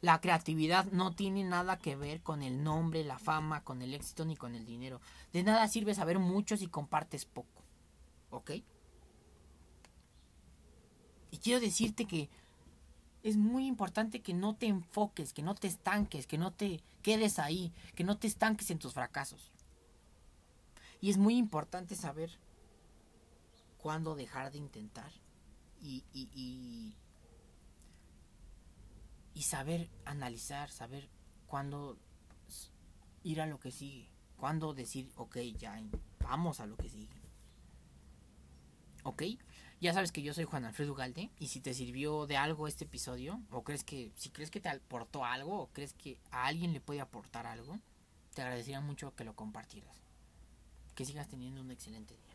La 0.00 0.20
creatividad 0.20 0.86
no 0.92 1.14
tiene 1.14 1.44
nada 1.44 1.78
que 1.78 1.96
ver 1.96 2.20
con 2.20 2.42
el 2.42 2.62
nombre, 2.62 3.04
la 3.04 3.18
fama, 3.18 3.64
con 3.64 3.82
el 3.82 3.94
éxito 3.94 4.24
ni 4.24 4.36
con 4.36 4.54
el 4.54 4.66
dinero. 4.66 5.00
De 5.32 5.42
nada 5.42 5.66
sirve 5.66 5.94
saber 5.94 6.18
mucho 6.18 6.56
si 6.56 6.66
compartes 6.66 7.24
poco. 7.24 7.62
¿Ok? 8.30 8.50
Y 11.30 11.38
quiero 11.38 11.60
decirte 11.60 12.04
que 12.04 12.28
es 13.22 13.36
muy 13.36 13.66
importante 13.66 14.20
que 14.20 14.34
no 14.34 14.54
te 14.54 14.66
enfoques, 14.66 15.32
que 15.32 15.42
no 15.42 15.54
te 15.54 15.66
estanques, 15.66 16.26
que 16.26 16.38
no 16.38 16.52
te 16.52 16.82
quedes 17.04 17.38
ahí, 17.38 17.72
que 17.94 18.02
no 18.02 18.16
te 18.18 18.26
estanques 18.26 18.70
en 18.70 18.78
tus 18.80 18.94
fracasos. 18.94 19.52
Y 21.00 21.10
es 21.10 21.18
muy 21.18 21.36
importante 21.36 21.94
saber 21.94 22.30
cuándo 23.76 24.14
dejar 24.14 24.50
de 24.50 24.58
intentar 24.58 25.12
y, 25.82 26.02
y, 26.14 26.30
y, 26.34 26.96
y 29.34 29.42
saber 29.42 29.90
analizar, 30.06 30.70
saber 30.70 31.10
cuándo 31.46 31.98
ir 33.22 33.42
a 33.42 33.46
lo 33.46 33.60
que 33.60 33.70
sigue, 33.70 34.08
cuándo 34.38 34.72
decir, 34.72 35.12
ok, 35.16 35.36
ya, 35.58 35.78
vamos 36.20 36.60
a 36.60 36.66
lo 36.66 36.78
que 36.78 36.88
sigue. 36.88 37.20
¿Ok? 39.02 39.22
Ya 39.80 39.92
sabes 39.92 40.12
que 40.12 40.22
yo 40.22 40.32
soy 40.32 40.44
Juan 40.44 40.64
Alfredo 40.64 40.94
Galde 40.94 41.30
y 41.38 41.48
si 41.48 41.60
te 41.60 41.74
sirvió 41.74 42.26
de 42.26 42.36
algo 42.36 42.68
este 42.68 42.84
episodio 42.84 43.40
o 43.50 43.64
crees 43.64 43.84
que 43.84 44.12
si 44.16 44.30
crees 44.30 44.50
que 44.50 44.60
te 44.60 44.68
aportó 44.68 45.24
algo 45.24 45.60
o 45.60 45.66
crees 45.68 45.92
que 45.92 46.18
a 46.30 46.46
alguien 46.46 46.72
le 46.72 46.80
puede 46.80 47.00
aportar 47.00 47.46
algo, 47.46 47.78
te 48.34 48.42
agradecería 48.42 48.80
mucho 48.80 49.14
que 49.14 49.24
lo 49.24 49.34
compartieras. 49.34 49.96
Que 50.94 51.04
sigas 51.04 51.28
teniendo 51.28 51.60
un 51.60 51.70
excelente 51.70 52.14
día. 52.14 52.34